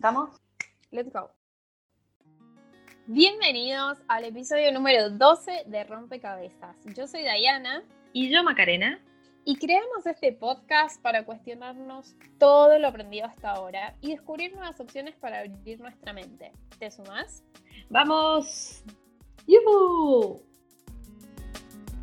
¿Estamos? 0.00 0.30
Let's 0.92 1.12
go. 1.12 1.30
Bienvenidos 3.06 3.98
al 4.08 4.24
episodio 4.24 4.72
número 4.72 5.10
12 5.10 5.64
de 5.66 5.84
Rompecabezas. 5.84 6.74
Yo 6.96 7.06
soy 7.06 7.20
Diana. 7.20 7.84
Y 8.14 8.30
yo, 8.30 8.42
Macarena. 8.42 8.98
Y 9.44 9.56
creamos 9.56 10.06
este 10.06 10.32
podcast 10.32 11.02
para 11.02 11.26
cuestionarnos 11.26 12.16
todo 12.38 12.78
lo 12.78 12.88
aprendido 12.88 13.26
hasta 13.26 13.50
ahora 13.50 13.94
y 14.00 14.12
descubrir 14.12 14.54
nuevas 14.54 14.80
opciones 14.80 15.16
para 15.16 15.40
abrir 15.40 15.78
nuestra 15.80 16.14
mente. 16.14 16.50
¿Te 16.78 16.90
sumas? 16.90 17.44
¡Vamos! 17.90 18.82
¡Yuhu! 19.46 20.40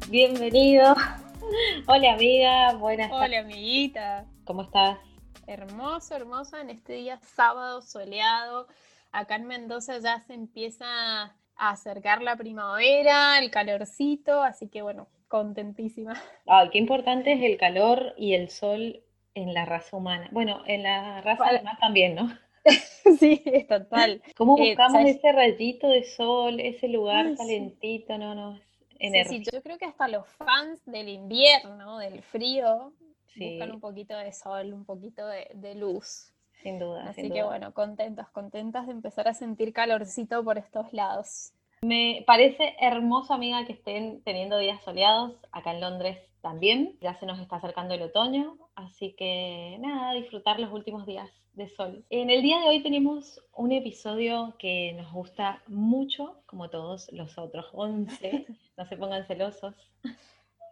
Bienvenido. 0.07 0.93
Hola 1.88 2.14
amiga, 2.14 2.75
buenas 2.75 3.09
tardes. 3.09 3.27
Hola 3.27 3.39
amiguita. 3.39 4.27
¿Cómo 4.45 4.61
estás? 4.61 5.00
Hermoso, 5.48 6.16
hermosa 6.16 6.61
en 6.61 6.70
este 6.70 6.93
día 6.93 7.20
sábado 7.36 7.82
soleado. 7.82 8.68
Acá 9.11 9.38
en 9.38 9.45
Mendoza 9.45 9.98
ya 9.99 10.20
se 10.20 10.34
empieza 10.34 10.85
a 11.55 11.70
acercar 11.70 12.22
la 12.22 12.35
primavera, 12.35 13.39
el 13.39 13.49
calorcito, 13.49 14.44
así 14.44 14.67
que 14.67 14.81
bueno, 14.81 15.08
contentísima. 15.27 16.22
Ay, 16.45 16.70
qué 16.70 16.77
importante 16.77 17.34
es 17.34 17.41
el 17.41 17.58
calor 17.58 18.13
y 18.17 18.34
el 18.34 18.49
sol 18.49 19.02
en 19.34 19.53
la 19.53 19.66
raza 19.66 19.98
humana. 19.98 20.27
Bueno, 20.31 20.62
en 20.67 20.84
la 20.84 21.22
raza 21.22 21.48
animal 21.48 21.77
también, 21.80 22.16
¿no? 22.16 22.30
sí, 23.20 23.41
es 23.45 23.67
total. 23.67 24.22
¿Cómo 24.36 24.58
eh, 24.58 24.70
buscamos 24.70 25.05
ese 25.05 25.31
rayito 25.31 25.88
de 25.88 26.03
sol, 26.03 26.59
ese 26.59 26.89
lugar 26.89 27.36
calentito? 27.38 28.17
No, 28.17 28.36
no, 28.36 28.59
sí, 29.00 29.44
yo 29.52 29.61
creo 29.61 29.77
que 29.77 29.86
hasta 29.86 30.08
los 30.08 30.27
fans 30.27 30.81
del 30.86 31.09
invierno, 31.09 31.98
del 32.00 32.22
frío, 32.22 32.91
buscan 33.40 33.72
un 33.72 33.80
poquito 33.80 34.18
de 34.18 34.32
sol, 34.32 34.73
un 34.73 34.86
poquito 34.86 35.26
de, 35.27 35.76
luz. 35.76 36.34
Sin 36.64 36.80
duda. 36.80 37.09
Así 37.09 37.30
que 37.30 37.44
bueno, 37.44 37.73
contentas, 37.73 38.30
contentas 38.30 38.88
de 38.88 38.94
empezar 38.94 39.28
a 39.28 39.34
sentir 39.34 39.73
calorcito 39.73 40.44
por 40.44 40.58
estos 40.58 40.91
lados. 40.91 41.54
Me 41.81 42.23
parece 42.26 42.76
hermoso, 42.80 43.34
amiga, 43.34 43.66
que 43.66 43.73
estén 43.73 44.22
teniendo 44.23 44.58
días 44.58 44.81
soleados. 44.84 45.36
Acá 45.52 45.73
en 45.73 45.81
Londres 45.81 46.17
también. 46.42 46.98
Ya 47.02 47.14
se 47.20 47.28
nos 47.28 47.39
está 47.39 47.58
acercando 47.58 47.94
el 47.94 48.02
otoño. 48.02 48.58
Así 48.76 49.14
que 49.14 49.78
nada, 49.80 50.14
disfrutar 50.14 50.59
los 50.59 50.72
últimos 50.72 51.06
días 51.06 51.30
de 51.54 51.67
sol. 51.70 52.06
En 52.09 52.30
el 52.30 52.42
día 52.42 52.59
de 52.59 52.70
hoy 52.70 52.81
tenemos 52.81 53.42
un 53.56 53.72
episodio 53.72 54.56
que 54.59 54.94
nos 54.94 55.11
gusta 55.11 55.61
mucho, 55.67 56.42
como 56.45 56.70
todos 56.70 57.11
los 57.11 57.38
otros 57.38 57.67
11. 57.73 58.45
no 58.78 58.86
se 58.86 58.98
pongan 58.98 59.26
celosos. 59.26 59.76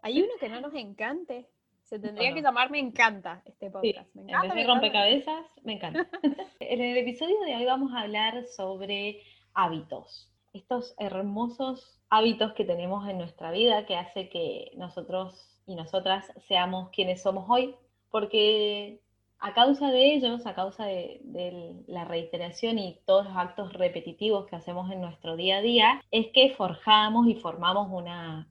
Hay 0.01 0.21
uno 0.21 0.31
que 0.39 0.49
no 0.49 0.61
nos 0.61 0.73
encante. 0.75 1.47
Se 1.85 1.99
tendría 1.99 2.33
que 2.33 2.41
llamar 2.41 2.71
Me 2.71 2.79
encanta 2.79 3.43
este 3.45 3.69
podcast. 3.69 4.13
me 4.15 4.23
encanta, 4.23 4.47
en 4.47 4.53
vez 4.53 4.65
de 4.65 4.73
rompecabezas, 4.73 5.45
me 5.63 5.73
encanta. 5.73 6.07
en 6.59 6.81
el 6.81 6.97
episodio 6.97 7.39
de 7.45 7.55
hoy 7.55 7.65
vamos 7.65 7.93
a 7.93 8.01
hablar 8.01 8.47
sobre 8.47 9.21
hábitos. 9.53 10.31
Estos 10.53 10.95
hermosos 10.97 11.99
hábitos 12.09 12.53
que 12.53 12.65
tenemos 12.65 13.07
en 13.07 13.19
nuestra 13.19 13.51
vida 13.51 13.85
que 13.85 13.95
hace 13.97 14.29
que 14.29 14.71
nosotros 14.75 15.59
y 15.67 15.75
nosotras 15.75 16.31
seamos 16.47 16.89
quienes 16.89 17.21
somos 17.21 17.45
hoy, 17.49 17.75
porque 18.09 18.99
a 19.39 19.53
causa 19.53 19.91
de 19.91 20.13
ellos, 20.13 20.47
a 20.47 20.55
causa 20.55 20.85
de, 20.85 21.19
de, 21.23 21.83
la 21.87 22.05
reiteración 22.05 22.79
y 22.79 22.99
todos 23.05 23.25
los 23.25 23.35
actos 23.35 23.73
repetitivos 23.73 24.47
que 24.47 24.55
hacemos 24.55 24.91
en 24.91 25.01
nuestro 25.01 25.35
día 25.35 25.57
a 25.57 25.61
día, 25.61 26.01
es 26.09 26.27
que 26.33 26.55
forjamos 26.55 27.27
y 27.27 27.35
formamos 27.35 27.89
una, 27.91 28.47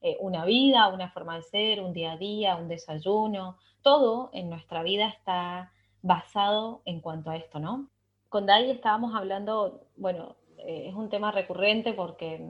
eh, 0.00 0.16
una 0.20 0.44
vida, 0.44 0.88
una 0.88 1.10
forma 1.10 1.36
de 1.36 1.42
ser, 1.42 1.80
un 1.80 1.92
día 1.92 2.12
a 2.12 2.16
día, 2.16 2.56
un 2.56 2.68
desayuno, 2.68 3.56
todo 3.82 4.30
en 4.32 4.50
nuestra 4.50 4.82
vida 4.82 5.08
está 5.08 5.72
basado 6.02 6.82
en 6.84 7.00
cuanto 7.00 7.30
a 7.30 7.36
esto, 7.36 7.58
¿no? 7.58 7.88
Con 8.28 8.46
Dai 8.46 8.70
estábamos 8.70 9.14
hablando, 9.14 9.86
bueno, 9.96 10.36
eh, 10.58 10.88
es 10.88 10.94
un 10.94 11.08
tema 11.08 11.32
recurrente 11.32 11.92
porque 11.92 12.40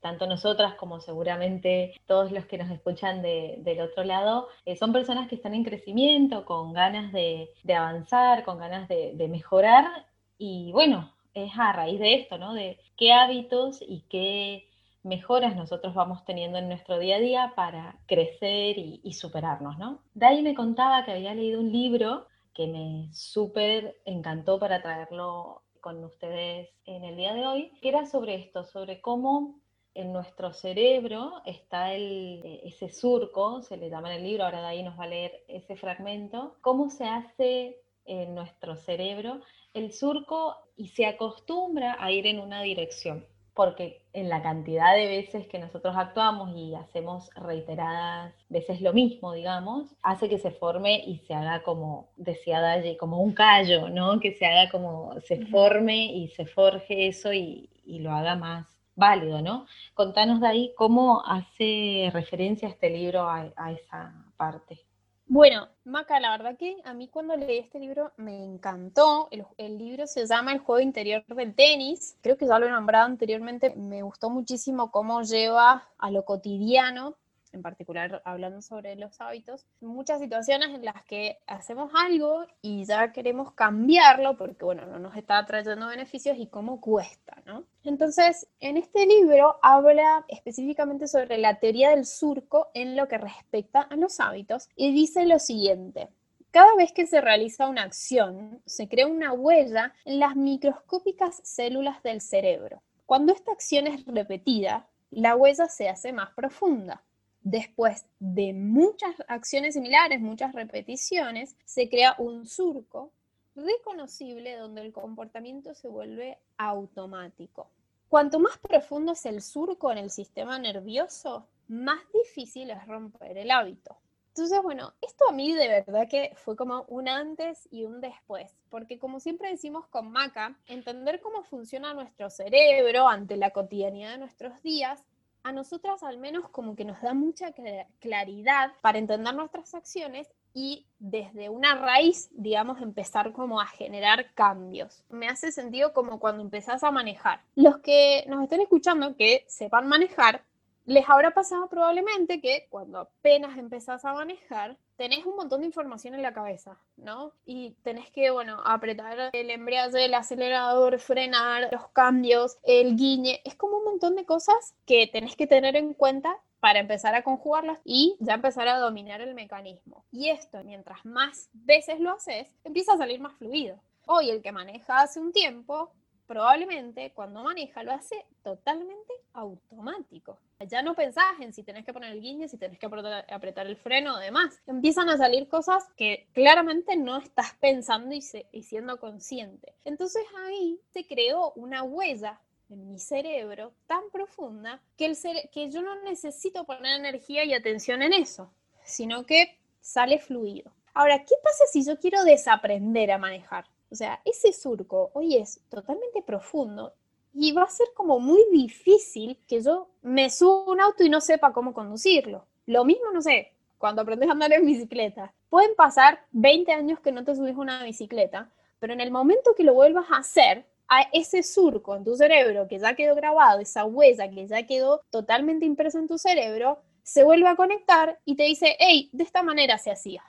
tanto 0.00 0.26
nosotras 0.26 0.74
como 0.74 1.00
seguramente 1.00 1.94
todos 2.06 2.32
los 2.32 2.46
que 2.46 2.58
nos 2.58 2.70
escuchan 2.70 3.22
del 3.22 3.80
otro 3.80 4.04
lado, 4.04 4.48
eh, 4.64 4.76
son 4.76 4.92
personas 4.92 5.28
que 5.28 5.36
están 5.36 5.54
en 5.54 5.64
crecimiento, 5.64 6.44
con 6.44 6.72
ganas 6.72 7.12
de, 7.12 7.50
avanzar, 7.68 8.44
con 8.44 8.58
ganas 8.58 8.88
de, 8.88 9.28
mejorar. 9.28 10.06
Y 10.38 10.72
bueno, 10.72 11.12
es 11.34 11.52
a 11.58 11.72
raíz 11.72 12.00
de 12.00 12.14
esto, 12.14 12.38
¿no? 12.38 12.54
De 12.54 12.78
qué 12.96 13.12
hábitos 13.12 13.82
y 13.82 14.02
qué 14.08 14.69
mejoras 15.02 15.56
nosotros 15.56 15.94
vamos 15.94 16.24
teniendo 16.24 16.58
en 16.58 16.68
nuestro 16.68 16.98
día 16.98 17.16
a 17.16 17.20
día 17.20 17.52
para 17.56 17.98
crecer 18.06 18.76
y, 18.78 19.12
superarnos, 19.14 19.78
¿no? 19.78 20.02
Dai 20.14 20.42
me 20.42 20.54
contaba 20.54 21.04
que 21.04 21.12
había 21.12 21.34
leído 21.34 21.60
un 21.60 21.72
libro 21.72 22.26
que 22.54 22.66
me 22.66 23.08
súper 23.12 24.00
encantó 24.04 24.58
para 24.58 24.82
traerlo 24.82 25.62
con 25.80 26.02
ustedes 26.04 26.68
en 26.84 27.04
el 27.04 27.16
día 27.16 27.32
de 27.32 27.46
hoy, 27.46 27.72
que 27.80 27.88
era 27.88 28.04
sobre 28.06 28.34
esto, 28.34 28.64
sobre 28.64 29.00
cómo 29.00 29.60
en 29.94 30.12
nuestro 30.12 30.52
cerebro 30.52 31.42
está 31.46 31.94
el, 31.94 32.60
ese 32.64 32.90
surco, 32.90 33.62
se 33.62 33.76
le 33.76 33.90
llama 33.90 34.12
en 34.12 34.18
el 34.18 34.28
libro, 34.28 34.44
ahora 34.44 34.60
Dai 34.60 34.82
nos 34.82 34.98
va 34.98 35.04
a 35.04 35.08
leer 35.08 35.44
ese 35.48 35.76
fragmento, 35.76 36.56
cómo 36.60 36.90
se 36.90 37.04
hace 37.04 37.80
en 38.04 38.34
nuestro 38.34 38.76
cerebro 38.76 39.40
el 39.72 39.92
surco 39.92 40.56
y 40.76 40.88
se 40.88 41.06
acostumbra 41.06 41.96
a 41.98 42.10
ir 42.10 42.26
en 42.26 42.40
una 42.40 42.62
dirección 42.62 43.24
porque 43.54 44.02
en 44.12 44.28
la 44.28 44.42
cantidad 44.42 44.94
de 44.94 45.06
veces 45.06 45.46
que 45.46 45.58
nosotros 45.58 45.94
actuamos 45.96 46.56
y 46.56 46.74
hacemos 46.74 47.30
reiteradas 47.34 48.34
veces 48.48 48.80
lo 48.80 48.92
mismo, 48.92 49.32
digamos, 49.32 49.94
hace 50.02 50.28
que 50.28 50.38
se 50.38 50.50
forme 50.50 51.02
y 51.06 51.18
se 51.18 51.34
haga 51.34 51.62
como, 51.62 52.10
decía 52.16 52.60
Dalle, 52.60 52.96
como 52.96 53.20
un 53.20 53.32
callo, 53.32 53.88
¿no? 53.88 54.20
Que 54.20 54.32
se 54.32 54.46
haga 54.46 54.70
como, 54.70 55.14
se 55.20 55.46
forme 55.46 56.06
y 56.06 56.28
se 56.28 56.46
forje 56.46 57.08
eso 57.08 57.32
y, 57.32 57.68
lo 57.86 58.12
haga 58.12 58.36
más 58.36 58.66
válido, 58.94 59.42
¿no? 59.42 59.66
Contanos 59.94 60.40
de 60.40 60.46
ahí 60.46 60.72
cómo 60.76 61.22
hace 61.26 62.08
referencia 62.12 62.68
este 62.68 62.88
libro 62.88 63.28
a 63.28 63.72
esa 63.72 64.14
parte. 64.36 64.89
Bueno, 65.32 65.68
Maca, 65.84 66.18
la 66.18 66.32
verdad 66.32 66.56
que 66.58 66.78
a 66.84 66.92
mí 66.92 67.06
cuando 67.06 67.36
leí 67.36 67.58
este 67.58 67.78
libro 67.78 68.10
me 68.16 68.42
encantó. 68.42 69.28
El, 69.30 69.78
libro 69.78 70.08
se 70.08 70.26
llama 70.26 70.52
El 70.52 70.58
juego 70.58 70.80
interior 70.80 71.24
del 71.24 71.54
tenis. 71.54 72.16
Creo 72.20 72.36
que 72.36 72.48
ya 72.48 72.58
lo 72.58 72.66
he 72.66 72.70
nombrado 72.70 73.06
anteriormente. 73.06 73.72
Me 73.76 74.02
gustó 74.02 74.28
muchísimo 74.28 74.90
cómo 74.90 75.22
lleva 75.22 75.88
a 75.98 76.10
lo 76.10 76.24
cotidiano 76.24 77.14
en 77.52 77.62
particular 77.62 78.22
hablando 78.24 78.62
sobre 78.62 78.96
los 78.96 79.20
hábitos, 79.20 79.66
muchas 79.80 80.20
situaciones 80.20 80.70
en 80.70 80.84
las 80.84 81.04
que 81.04 81.38
hacemos 81.46 81.92
algo 81.94 82.46
y 82.62 82.84
ya 82.84 83.12
queremos 83.12 83.52
cambiarlo 83.52 84.36
porque, 84.36 84.64
bueno, 84.64 84.86
no 84.86 84.98
nos 84.98 85.16
está 85.16 85.44
trayendo 85.46 85.88
beneficios 85.88 86.36
y 86.38 86.46
cómo 86.46 86.80
cuesta, 86.80 87.42
¿no? 87.46 87.64
Entonces, 87.84 88.46
en 88.60 88.76
este 88.76 89.06
libro 89.06 89.56
habla 89.62 90.24
específicamente 90.28 91.08
sobre 91.08 91.38
la 91.38 91.58
teoría 91.58 91.90
del 91.90 92.06
surco 92.06 92.68
en 92.74 92.96
lo 92.96 93.08
que 93.08 93.18
respecta 93.18 93.80
a 93.80 93.96
los 93.96 94.20
hábitos 94.20 94.68
y 94.76 94.92
dice 94.92 95.26
lo 95.26 95.38
siguiente. 95.38 96.08
Cada 96.50 96.74
vez 96.74 96.92
que 96.92 97.06
se 97.06 97.20
realiza 97.20 97.68
una 97.68 97.84
acción, 97.84 98.60
se 98.66 98.88
crea 98.88 99.06
una 99.06 99.32
huella 99.32 99.94
en 100.04 100.18
las 100.18 100.34
microscópicas 100.34 101.40
células 101.44 102.02
del 102.02 102.20
cerebro. 102.20 102.82
Cuando 103.06 103.32
esta 103.32 103.52
acción 103.52 103.86
es 103.86 104.04
repetida, 104.04 104.88
la 105.10 105.36
huella 105.36 105.66
se 105.68 105.88
hace 105.88 106.12
más 106.12 106.30
profunda. 106.34 107.02
Después 107.42 108.06
de 108.18 108.52
muchas 108.52 109.14
acciones 109.26 109.74
similares, 109.74 110.20
muchas 110.20 110.54
repeticiones, 110.54 111.56
se 111.64 111.88
crea 111.88 112.14
un 112.18 112.46
surco 112.46 113.12
reconocible 113.54 114.56
donde 114.56 114.82
el 114.82 114.92
comportamiento 114.92 115.74
se 115.74 115.88
vuelve 115.88 116.38
automático. 116.58 117.70
Cuanto 118.08 118.40
más 118.40 118.58
profundo 118.58 119.12
es 119.12 119.24
el 119.24 119.40
surco 119.40 119.90
en 119.92 119.98
el 119.98 120.10
sistema 120.10 120.58
nervioso, 120.58 121.46
más 121.68 122.00
difícil 122.12 122.70
es 122.70 122.86
romper 122.86 123.38
el 123.38 123.50
hábito. 123.50 123.96
Entonces, 124.28 124.62
bueno, 124.62 124.94
esto 125.00 125.28
a 125.28 125.32
mí 125.32 125.54
de 125.54 125.68
verdad 125.68 126.08
que 126.08 126.32
fue 126.36 126.56
como 126.56 126.84
un 126.88 127.08
antes 127.08 127.68
y 127.70 127.84
un 127.84 128.00
después, 128.00 128.56
porque 128.68 128.98
como 128.98 129.18
siempre 129.18 129.50
decimos 129.50 129.86
con 129.88 130.10
Maca, 130.10 130.56
entender 130.66 131.20
cómo 131.20 131.42
funciona 131.42 131.94
nuestro 131.94 132.30
cerebro 132.30 133.08
ante 133.08 133.36
la 133.36 133.50
cotidianidad 133.50 134.12
de 134.12 134.18
nuestros 134.18 134.62
días 134.62 135.04
a 135.42 135.52
nosotras 135.52 136.02
al 136.02 136.18
menos 136.18 136.48
como 136.48 136.76
que 136.76 136.84
nos 136.84 137.00
da 137.00 137.14
mucha 137.14 137.52
claridad 138.00 138.72
para 138.80 138.98
entender 138.98 139.34
nuestras 139.34 139.74
acciones 139.74 140.28
y 140.52 140.86
desde 140.98 141.48
una 141.48 141.76
raíz, 141.76 142.28
digamos, 142.32 142.82
empezar 142.82 143.32
como 143.32 143.60
a 143.60 143.66
generar 143.66 144.32
cambios. 144.34 145.04
Me 145.08 145.28
hace 145.28 145.52
sentido 145.52 145.92
como 145.92 146.18
cuando 146.18 146.42
empezás 146.42 146.82
a 146.82 146.90
manejar. 146.90 147.40
Los 147.54 147.78
que 147.78 148.24
nos 148.28 148.42
estén 148.42 148.60
escuchando 148.60 149.16
que 149.16 149.44
sepan 149.46 149.88
manejar, 149.88 150.44
les 150.86 151.08
habrá 151.08 151.32
pasado 151.32 151.68
probablemente 151.68 152.40
que 152.40 152.66
cuando 152.70 153.00
apenas 153.00 153.58
empezás 153.58 154.04
a 154.04 154.12
manejar, 154.12 154.76
tenés 154.96 155.24
un 155.24 155.36
montón 155.36 155.60
de 155.60 155.66
información 155.66 156.14
en 156.14 156.22
la 156.22 156.32
cabeza, 156.32 156.76
¿no? 156.96 157.32
Y 157.44 157.70
tenés 157.82 158.10
que, 158.10 158.30
bueno, 158.30 158.60
apretar 158.64 159.30
el 159.32 159.50
embrague, 159.50 160.04
el 160.04 160.14
acelerador, 160.14 160.98
frenar, 160.98 161.68
los 161.72 161.88
cambios, 161.88 162.58
el 162.62 162.96
guiñe. 162.96 163.40
Es 163.44 163.54
como 163.54 163.78
un 163.78 163.84
montón 163.84 164.16
de 164.16 164.24
cosas 164.24 164.74
que 164.86 165.06
tenés 165.06 165.36
que 165.36 165.46
tener 165.46 165.76
en 165.76 165.94
cuenta 165.94 166.36
para 166.60 166.80
empezar 166.80 167.14
a 167.14 167.22
conjugarlas 167.22 167.80
y 167.84 168.16
ya 168.20 168.34
empezar 168.34 168.68
a 168.68 168.78
dominar 168.78 169.20
el 169.22 169.34
mecanismo. 169.34 170.04
Y 170.12 170.28
esto, 170.28 170.62
mientras 170.64 171.04
más 171.04 171.48
veces 171.52 172.00
lo 172.00 172.12
haces, 172.12 172.54
empieza 172.64 172.92
a 172.92 172.98
salir 172.98 173.20
más 173.20 173.34
fluido. 173.34 173.80
Hoy 174.06 174.30
el 174.30 174.42
que 174.42 174.52
maneja 174.52 175.00
hace 175.00 175.20
un 175.20 175.32
tiempo, 175.32 175.92
probablemente 176.30 177.10
cuando 177.12 177.42
maneja 177.42 177.82
lo 177.82 177.90
hace 177.90 178.24
totalmente 178.44 179.12
automático. 179.32 180.38
Ya 180.60 180.80
no 180.80 180.94
pensás 180.94 181.24
en 181.40 181.52
si 181.52 181.64
tenés 181.64 181.84
que 181.84 181.92
poner 181.92 182.12
el 182.12 182.20
guiño, 182.20 182.46
si 182.46 182.56
tenés 182.56 182.78
que 182.78 182.86
apretar, 182.86 183.66
el 183.66 183.76
freno 183.76 184.14
o 184.14 184.18
demás. 184.18 184.62
Empiezan 184.68 185.08
a 185.08 185.16
salir 185.16 185.48
cosas 185.48 185.88
que 185.96 186.28
claramente 186.32 186.96
no 186.96 187.16
estás 187.16 187.54
pensando 187.54 188.14
y, 188.14 188.22
siendo 188.62 189.00
consciente. 189.00 189.74
Entonces 189.84 190.22
ahí 190.46 190.78
se 190.92 191.04
creó 191.04 191.52
una 191.56 191.82
huella 191.82 192.40
en 192.68 192.86
mi 192.86 193.00
cerebro 193.00 193.72
tan 193.88 194.08
profunda 194.12 194.80
que, 194.96 195.12
que 195.52 195.68
yo 195.68 195.82
no 195.82 196.00
necesito 196.02 196.62
poner 196.64 197.00
energía 197.00 197.42
y 197.42 197.54
atención 197.54 198.02
en 198.02 198.12
eso, 198.12 198.52
sino 198.84 199.26
que 199.26 199.58
sale 199.80 200.20
fluido. 200.20 200.70
Ahora, 200.94 201.24
¿qué 201.24 201.34
pasa 201.42 201.64
si 201.72 201.84
yo 201.84 201.98
quiero 201.98 202.22
desaprender 202.22 203.10
a 203.10 203.18
manejar? 203.18 203.64
O 203.90 203.94
sea, 203.94 204.20
ese 204.24 204.52
surco 204.52 205.10
hoy 205.14 205.36
es 205.36 205.60
totalmente 205.68 206.22
profundo 206.22 206.92
y 207.34 207.52
va 207.52 207.64
a 207.64 207.70
ser 207.70 207.88
como 207.94 208.20
muy 208.20 208.44
difícil 208.52 209.38
que 209.46 209.62
yo 209.62 209.88
me 210.02 210.30
suba 210.30 210.72
un 210.72 210.80
auto 210.80 211.04
y 211.04 211.08
no 211.08 211.20
sepa 211.20 211.52
cómo 211.52 211.72
conducirlo. 211.72 212.44
Lo 212.66 212.84
mismo, 212.84 213.10
no 213.12 213.22
sé, 213.22 213.52
cuando 213.78 214.02
aprendes 214.02 214.28
a 214.28 214.32
andar 214.32 214.52
en 214.52 214.66
bicicleta. 214.66 215.32
Pueden 215.48 215.74
pasar 215.74 216.24
20 216.32 216.72
años 216.72 217.00
que 217.00 217.12
no 217.12 217.24
te 217.24 217.34
subes 217.34 217.56
una 217.56 217.82
bicicleta, 217.84 218.50
pero 218.78 218.92
en 218.92 219.00
el 219.00 219.10
momento 219.10 219.54
que 219.56 219.64
lo 219.64 219.74
vuelvas 219.74 220.06
a 220.10 220.18
hacer, 220.18 220.66
a 220.88 221.02
ese 221.12 221.42
surco 221.44 221.94
en 221.94 222.04
tu 222.04 222.16
cerebro 222.16 222.66
que 222.66 222.78
ya 222.78 222.94
quedó 222.94 223.14
grabado, 223.14 223.60
esa 223.60 223.84
huella 223.84 224.28
que 224.28 224.46
ya 224.48 224.66
quedó 224.66 225.02
totalmente 225.10 225.64
impresa 225.64 226.00
en 226.00 226.08
tu 226.08 226.18
cerebro, 226.18 226.80
se 227.04 227.22
vuelve 227.22 227.48
a 227.48 227.56
conectar 227.56 228.18
y 228.24 228.34
te 228.36 228.42
dice, 228.42 228.76
hey, 228.78 229.08
de 229.12 229.22
esta 229.22 229.42
manera 229.42 229.78
se 229.78 229.92
hacía. 229.92 230.24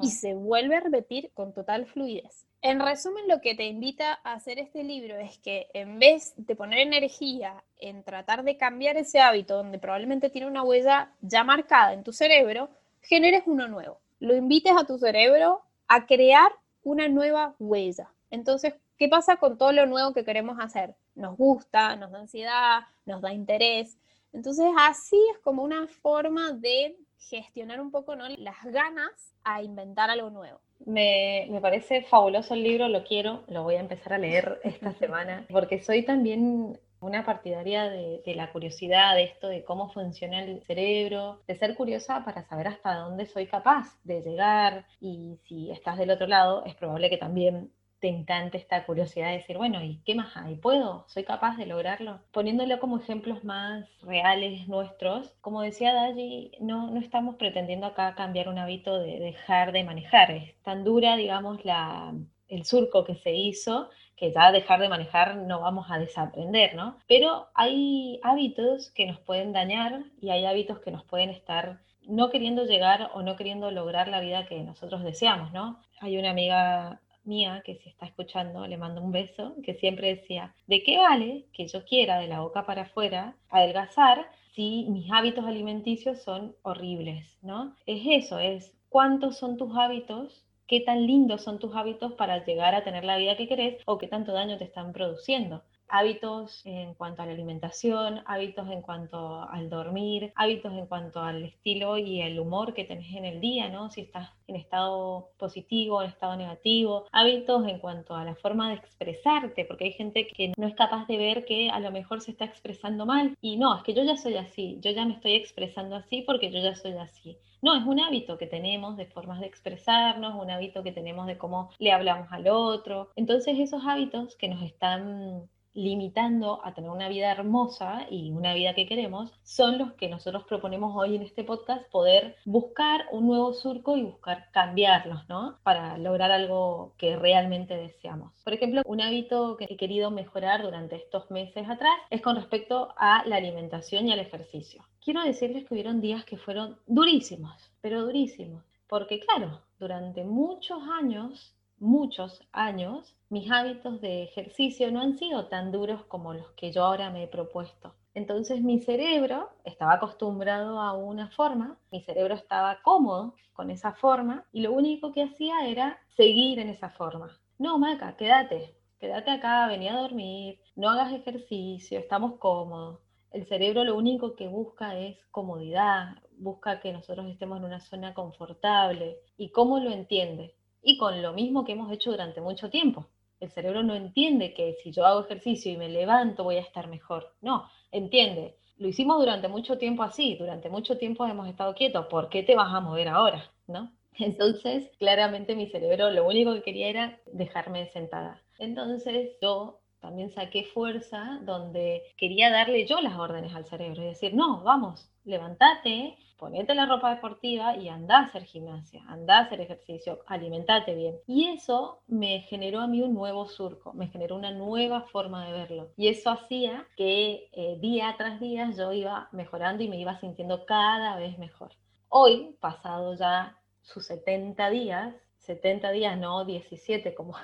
Y 0.00 0.10
se 0.10 0.34
vuelve 0.34 0.76
a 0.76 0.80
repetir 0.80 1.30
con 1.34 1.52
total 1.52 1.86
fluidez. 1.86 2.46
En 2.62 2.80
resumen, 2.80 3.26
lo 3.28 3.40
que 3.40 3.54
te 3.54 3.66
invita 3.66 4.20
a 4.22 4.34
hacer 4.34 4.58
este 4.58 4.84
libro 4.84 5.16
es 5.16 5.38
que 5.38 5.68
en 5.72 5.98
vez 5.98 6.34
de 6.36 6.54
poner 6.54 6.80
energía 6.80 7.64
en 7.78 8.02
tratar 8.02 8.44
de 8.44 8.58
cambiar 8.58 8.96
ese 8.98 9.20
hábito 9.20 9.56
donde 9.56 9.78
probablemente 9.78 10.28
tiene 10.28 10.46
una 10.46 10.62
huella 10.62 11.10
ya 11.22 11.42
marcada 11.42 11.94
en 11.94 12.04
tu 12.04 12.12
cerebro, 12.12 12.68
generes 13.00 13.44
uno 13.46 13.68
nuevo. 13.68 13.98
Lo 14.18 14.36
invites 14.36 14.72
a 14.76 14.84
tu 14.84 14.98
cerebro 14.98 15.62
a 15.88 16.06
crear 16.06 16.52
una 16.82 17.08
nueva 17.08 17.54
huella. 17.58 18.10
Entonces, 18.30 18.74
¿Qué 19.00 19.08
pasa 19.08 19.38
con 19.38 19.56
todo 19.56 19.72
lo 19.72 19.86
nuevo 19.86 20.12
que 20.12 20.26
queremos 20.26 20.58
hacer? 20.60 20.94
Nos 21.14 21.34
gusta, 21.38 21.96
nos 21.96 22.10
da 22.10 22.18
ansiedad, 22.18 22.80
nos 23.06 23.22
da 23.22 23.32
interés. 23.32 23.96
Entonces 24.34 24.66
así 24.78 25.16
es 25.32 25.38
como 25.38 25.62
una 25.62 25.86
forma 25.86 26.52
de 26.52 26.98
gestionar 27.20 27.80
un 27.80 27.90
poco 27.90 28.16
¿no? 28.16 28.28
las 28.28 28.64
ganas 28.64 29.34
a 29.44 29.62
inventar 29.62 30.10
algo 30.10 30.30
nuevo. 30.30 30.60
Me, 30.86 31.46
parece 31.60 32.02
fabuloso 32.02 32.54
el 32.54 32.62
libro, 32.62 32.88
lo 32.88 33.04
quiero, 33.04 33.44
lo 33.48 33.62
voy 33.62 33.76
a 33.76 33.80
empezar 33.80 34.14
a 34.14 34.18
leer 34.18 34.60
esta 34.64 34.92
semana, 34.94 35.46
porque 35.50 35.80
soy 35.80 36.04
también 36.04 36.78
una 37.00 37.24
partidaria 37.24 37.88
de, 37.88 38.22
de, 38.24 38.34
la 38.34 38.52
curiosidad, 38.52 39.14
de 39.14 39.24
esto, 39.24 39.48
de 39.48 39.64
cómo 39.64 39.90
funciona 39.90 40.42
el 40.42 40.62
cerebro, 40.64 41.40
de 41.46 41.56
ser 41.56 41.74
curiosa 41.74 42.24
para 42.24 42.46
saber 42.46 42.68
hasta 42.68 42.94
dónde 42.94 43.24
soy 43.26 43.46
capaz 43.46 43.98
de 44.04 44.20
llegar 44.20 44.86
y 45.00 45.38
si 45.44 45.70
estás 45.70 45.96
del 45.96 46.10
otro 46.10 46.26
lado, 46.26 46.64
es 46.66 46.74
probable 46.74 47.08
que 47.08 47.16
también 47.16 47.70
te 48.00 48.08
encanta 48.08 48.58
esta 48.58 48.84
curiosidad 48.86 49.28
de 49.28 49.38
decir, 49.38 49.56
bueno, 49.58 49.82
¿y 49.82 50.00
qué 50.04 50.14
más 50.14 50.36
hay? 50.36 50.56
¿Puedo? 50.56 51.04
¿Soy 51.08 51.24
capaz 51.24 51.56
de 51.56 51.66
lograrlo? 51.66 52.20
Poniéndolo 52.32 52.80
como 52.80 52.98
ejemplos 52.98 53.44
más 53.44 53.86
reales 54.02 54.66
nuestros, 54.68 55.30
como 55.40 55.62
decía 55.62 55.92
Daji, 55.92 56.52
no, 56.60 56.90
no 56.90 57.00
estamos 57.00 57.36
pretendiendo 57.36 57.86
acá 57.86 58.14
cambiar 58.14 58.48
un 58.48 58.58
hábito 58.58 58.98
de 58.98 59.18
dejar 59.18 59.72
de 59.72 59.84
manejar. 59.84 60.30
Es 60.30 60.54
tan 60.62 60.82
dura, 60.82 61.16
digamos, 61.16 61.64
la, 61.64 62.14
el 62.48 62.64
surco 62.64 63.04
que 63.04 63.14
se 63.14 63.34
hizo 63.34 63.90
que 64.16 64.32
ya 64.32 64.52
dejar 64.52 64.80
de 64.80 64.88
manejar 64.90 65.36
no 65.36 65.60
vamos 65.60 65.86
a 65.90 65.98
desaprender, 65.98 66.74
¿no? 66.74 66.98
Pero 67.08 67.48
hay 67.54 68.20
hábitos 68.22 68.90
que 68.90 69.06
nos 69.06 69.18
pueden 69.18 69.52
dañar 69.52 70.04
y 70.20 70.28
hay 70.28 70.44
hábitos 70.44 70.78
que 70.80 70.90
nos 70.90 71.04
pueden 71.04 71.30
estar 71.30 71.80
no 72.06 72.28
queriendo 72.28 72.64
llegar 72.64 73.10
o 73.14 73.22
no 73.22 73.36
queriendo 73.36 73.70
lograr 73.70 74.08
la 74.08 74.20
vida 74.20 74.46
que 74.46 74.62
nosotros 74.62 75.02
deseamos, 75.04 75.52
¿no? 75.52 75.80
Hay 76.00 76.18
una 76.18 76.30
amiga 76.30 77.00
mía, 77.30 77.62
que 77.64 77.76
si 77.76 77.88
está 77.88 78.04
escuchando, 78.04 78.66
le 78.66 78.76
mando 78.76 79.00
un 79.00 79.12
beso, 79.12 79.54
que 79.64 79.74
siempre 79.74 80.16
decía, 80.16 80.54
¿de 80.66 80.82
qué 80.82 80.98
vale 80.98 81.46
que 81.54 81.66
yo 81.66 81.84
quiera 81.84 82.18
de 82.18 82.28
la 82.28 82.40
boca 82.40 82.66
para 82.66 82.82
afuera 82.82 83.36
adelgazar 83.48 84.30
si 84.54 84.86
mis 84.90 85.10
hábitos 85.10 85.46
alimenticios 85.46 86.22
son 86.22 86.54
horribles? 86.62 87.38
¿no? 87.40 87.74
Es 87.86 88.02
eso, 88.04 88.38
es 88.38 88.76
cuántos 88.88 89.38
son 89.38 89.56
tus 89.56 89.74
hábitos 89.76 90.44
qué 90.70 90.80
tan 90.80 91.04
lindos 91.04 91.42
son 91.42 91.58
tus 91.58 91.74
hábitos 91.74 92.12
para 92.12 92.44
llegar 92.44 92.76
a 92.76 92.84
tener 92.84 93.04
la 93.04 93.16
vida 93.16 93.36
que 93.36 93.48
querés 93.48 93.82
o 93.86 93.98
qué 93.98 94.06
tanto 94.06 94.30
daño 94.32 94.56
te 94.56 94.62
están 94.62 94.92
produciendo 94.92 95.64
hábitos 95.90 96.62
en 96.64 96.94
cuanto 96.94 97.22
a 97.22 97.26
la 97.26 97.32
alimentación, 97.32 98.22
hábitos 98.26 98.68
en 98.70 98.82
cuanto 98.82 99.42
al 99.48 99.68
dormir, 99.68 100.32
hábitos 100.36 100.72
en 100.72 100.86
cuanto 100.86 101.20
al 101.20 101.44
estilo 101.44 101.98
y 101.98 102.22
el 102.22 102.38
humor 102.38 102.74
que 102.74 102.84
tenés 102.84 103.14
en 103.14 103.24
el 103.24 103.40
día, 103.40 103.68
¿no? 103.68 103.90
Si 103.90 104.02
estás 104.02 104.30
en 104.46 104.56
estado 104.56 105.30
positivo, 105.38 106.02
en 106.02 106.08
estado 106.08 106.36
negativo, 106.36 107.06
hábitos 107.12 107.66
en 107.66 107.78
cuanto 107.78 108.16
a 108.16 108.24
la 108.24 108.34
forma 108.34 108.70
de 108.70 108.76
expresarte, 108.76 109.64
porque 109.64 109.84
hay 109.84 109.92
gente 109.92 110.26
que 110.26 110.52
no 110.56 110.66
es 110.66 110.74
capaz 110.74 111.06
de 111.06 111.16
ver 111.16 111.44
que 111.44 111.70
a 111.70 111.80
lo 111.80 111.90
mejor 111.90 112.20
se 112.20 112.32
está 112.32 112.44
expresando 112.44 113.06
mal 113.06 113.36
y 113.40 113.56
no, 113.56 113.76
es 113.76 113.82
que 113.82 113.94
yo 113.94 114.02
ya 114.04 114.16
soy 114.16 114.36
así, 114.36 114.78
yo 114.80 114.90
ya 114.90 115.04
me 115.04 115.14
estoy 115.14 115.34
expresando 115.34 115.96
así 115.96 116.22
porque 116.22 116.50
yo 116.50 116.60
ya 116.60 116.74
soy 116.74 116.92
así. 116.92 117.38
No, 117.62 117.76
es 117.76 117.84
un 117.84 118.00
hábito 118.00 118.38
que 118.38 118.46
tenemos 118.46 118.96
de 118.96 119.04
formas 119.04 119.40
de 119.40 119.46
expresarnos, 119.46 120.34
un 120.34 120.50
hábito 120.50 120.82
que 120.82 120.92
tenemos 120.92 121.26
de 121.26 121.36
cómo 121.36 121.70
le 121.78 121.92
hablamos 121.92 122.32
al 122.32 122.48
otro. 122.48 123.10
Entonces 123.16 123.58
esos 123.58 123.82
hábitos 123.84 124.34
que 124.36 124.48
nos 124.48 124.62
están 124.62 125.48
limitando 125.74 126.64
a 126.64 126.74
tener 126.74 126.90
una 126.90 127.08
vida 127.08 127.30
hermosa 127.30 128.06
y 128.10 128.32
una 128.32 128.54
vida 128.54 128.74
que 128.74 128.86
queremos, 128.86 129.32
son 129.42 129.78
los 129.78 129.92
que 129.92 130.08
nosotros 130.08 130.44
proponemos 130.44 130.94
hoy 130.96 131.16
en 131.16 131.22
este 131.22 131.44
podcast, 131.44 131.88
poder 131.90 132.36
buscar 132.44 133.06
un 133.12 133.26
nuevo 133.26 133.52
surco 133.52 133.96
y 133.96 134.02
buscar 134.02 134.50
cambiarlos, 134.52 135.28
¿no? 135.28 135.58
Para 135.62 135.98
lograr 135.98 136.30
algo 136.30 136.94
que 136.98 137.16
realmente 137.16 137.76
deseamos. 137.76 138.32
Por 138.42 138.52
ejemplo, 138.52 138.82
un 138.84 139.00
hábito 139.00 139.56
que 139.56 139.66
he 139.68 139.76
querido 139.76 140.10
mejorar 140.10 140.62
durante 140.62 140.96
estos 140.96 141.30
meses 141.30 141.68
atrás 141.68 141.94
es 142.10 142.20
con 142.20 142.36
respecto 142.36 142.92
a 142.96 143.24
la 143.26 143.36
alimentación 143.36 144.08
y 144.08 144.12
al 144.12 144.20
ejercicio. 144.20 144.84
Quiero 145.02 145.22
decirles 145.22 145.64
que 145.66 145.74
hubieron 145.74 146.00
días 146.00 146.24
que 146.24 146.36
fueron 146.36 146.78
durísimos, 146.86 147.72
pero 147.80 148.02
durísimos, 148.02 148.64
porque 148.86 149.20
claro, 149.20 149.62
durante 149.78 150.24
muchos 150.24 150.82
años 151.00 151.54
muchos 151.80 152.46
años, 152.52 153.16
mis 153.30 153.50
hábitos 153.50 154.00
de 154.00 154.22
ejercicio 154.22 154.92
no 154.92 155.00
han 155.00 155.18
sido 155.18 155.46
tan 155.46 155.72
duros 155.72 156.04
como 156.04 156.34
los 156.34 156.50
que 156.52 156.72
yo 156.72 156.84
ahora 156.84 157.10
me 157.10 157.24
he 157.24 157.28
propuesto. 157.28 157.94
Entonces 158.14 158.60
mi 158.60 158.80
cerebro 158.80 159.50
estaba 159.64 159.94
acostumbrado 159.94 160.80
a 160.80 160.92
una 160.92 161.30
forma, 161.30 161.78
mi 161.90 162.02
cerebro 162.02 162.34
estaba 162.34 162.82
cómodo 162.82 163.34
con 163.52 163.70
esa 163.70 163.92
forma 163.92 164.44
y 164.52 164.62
lo 164.62 164.72
único 164.72 165.12
que 165.12 165.22
hacía 165.22 165.66
era 165.68 165.98
seguir 166.16 166.58
en 166.58 166.68
esa 166.68 166.90
forma. 166.90 167.38
No, 167.58 167.78
Maca, 167.78 168.16
quédate, 168.16 168.74
quédate 168.98 169.30
acá, 169.30 169.66
venía 169.66 169.94
a 169.94 170.02
dormir, 170.02 170.60
no 170.76 170.90
hagas 170.90 171.12
ejercicio, 171.12 171.98
estamos 171.98 172.38
cómodos. 172.38 173.00
El 173.30 173.46
cerebro 173.46 173.84
lo 173.84 173.96
único 173.96 174.34
que 174.34 174.48
busca 174.48 174.98
es 174.98 175.16
comodidad, 175.30 176.16
busca 176.36 176.80
que 176.80 176.92
nosotros 176.92 177.26
estemos 177.28 177.58
en 177.58 177.64
una 177.64 177.80
zona 177.80 178.12
confortable. 178.12 179.18
¿Y 179.36 179.50
cómo 179.50 179.78
lo 179.78 179.90
entiende? 179.90 180.56
Y 180.82 180.96
con 180.98 181.22
lo 181.22 181.32
mismo 181.32 181.64
que 181.64 181.72
hemos 181.72 181.92
hecho 181.92 182.10
durante 182.10 182.40
mucho 182.40 182.70
tiempo. 182.70 183.06
El 183.40 183.50
cerebro 183.50 183.82
no 183.82 183.94
entiende 183.94 184.52
que 184.52 184.74
si 184.82 184.92
yo 184.92 185.06
hago 185.06 185.20
ejercicio 185.20 185.72
y 185.72 185.76
me 185.76 185.88
levanto 185.88 186.44
voy 186.44 186.56
a 186.56 186.60
estar 186.60 186.88
mejor. 186.88 187.34
No, 187.40 187.68
entiende. 187.90 188.56
Lo 188.76 188.88
hicimos 188.88 189.18
durante 189.18 189.48
mucho 189.48 189.78
tiempo 189.78 190.02
así, 190.02 190.36
durante 190.36 190.68
mucho 190.68 190.98
tiempo 190.98 191.26
hemos 191.26 191.48
estado 191.48 191.74
quietos. 191.74 192.06
¿Por 192.06 192.28
qué 192.28 192.42
te 192.42 192.54
vas 192.54 192.72
a 192.72 192.80
mover 192.80 193.08
ahora? 193.08 193.50
¿No? 193.66 193.92
Entonces, 194.18 194.90
claramente 194.98 195.56
mi 195.56 195.68
cerebro 195.68 196.10
lo 196.10 196.26
único 196.26 196.52
que 196.54 196.62
quería 196.62 196.88
era 196.88 197.20
dejarme 197.32 197.88
sentada. 197.88 198.42
Entonces, 198.58 199.36
yo 199.40 199.79
también 200.00 200.30
saqué 200.30 200.64
fuerza 200.64 201.40
donde 201.42 202.02
quería 202.16 202.50
darle 202.50 202.86
yo 202.86 203.00
las 203.00 203.18
órdenes 203.18 203.54
al 203.54 203.66
cerebro 203.66 204.02
y 204.02 204.06
decir, 204.06 204.34
no, 204.34 204.62
vamos, 204.62 205.10
levántate, 205.24 206.16
ponete 206.38 206.74
la 206.74 206.86
ropa 206.86 207.14
deportiva 207.14 207.76
y 207.76 207.88
anda 207.88 208.18
a 208.18 208.22
hacer 208.22 208.44
gimnasia, 208.44 209.04
anda 209.08 209.38
a 209.38 209.42
hacer 209.42 209.60
ejercicio, 209.60 210.20
alimentate 210.26 210.94
bien. 210.94 211.16
Y 211.26 211.48
eso 211.48 212.00
me 212.06 212.40
generó 212.40 212.80
a 212.80 212.86
mí 212.86 213.02
un 213.02 213.12
nuevo 213.12 213.46
surco, 213.46 213.92
me 213.92 214.08
generó 214.08 214.36
una 214.36 214.50
nueva 214.50 215.02
forma 215.02 215.44
de 215.44 215.52
verlo. 215.52 215.92
Y 215.98 216.08
eso 216.08 216.30
hacía 216.30 216.86
que 216.96 217.50
eh, 217.52 217.76
día 217.80 218.14
tras 218.16 218.40
día 218.40 218.70
yo 218.76 218.92
iba 218.92 219.28
mejorando 219.32 219.82
y 219.82 219.88
me 219.88 220.00
iba 220.00 220.18
sintiendo 220.18 220.64
cada 220.64 221.16
vez 221.16 221.38
mejor. 221.38 221.72
Hoy, 222.08 222.56
pasado 222.58 223.14
ya 223.14 223.58
sus 223.82 224.06
70 224.06 224.70
días, 224.70 225.14
70 225.38 225.90
días, 225.90 226.18
no 226.18 226.44
17 226.46 227.14
como, 227.14 227.34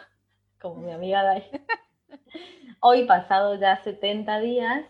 como 0.59 0.81
mi 0.81 0.93
amiga 0.93 1.23
Dai. 1.23 1.45
Hoy, 2.81 3.05
pasado 3.07 3.55
ya 3.57 3.83
70 3.83 4.41
días, 4.41 4.85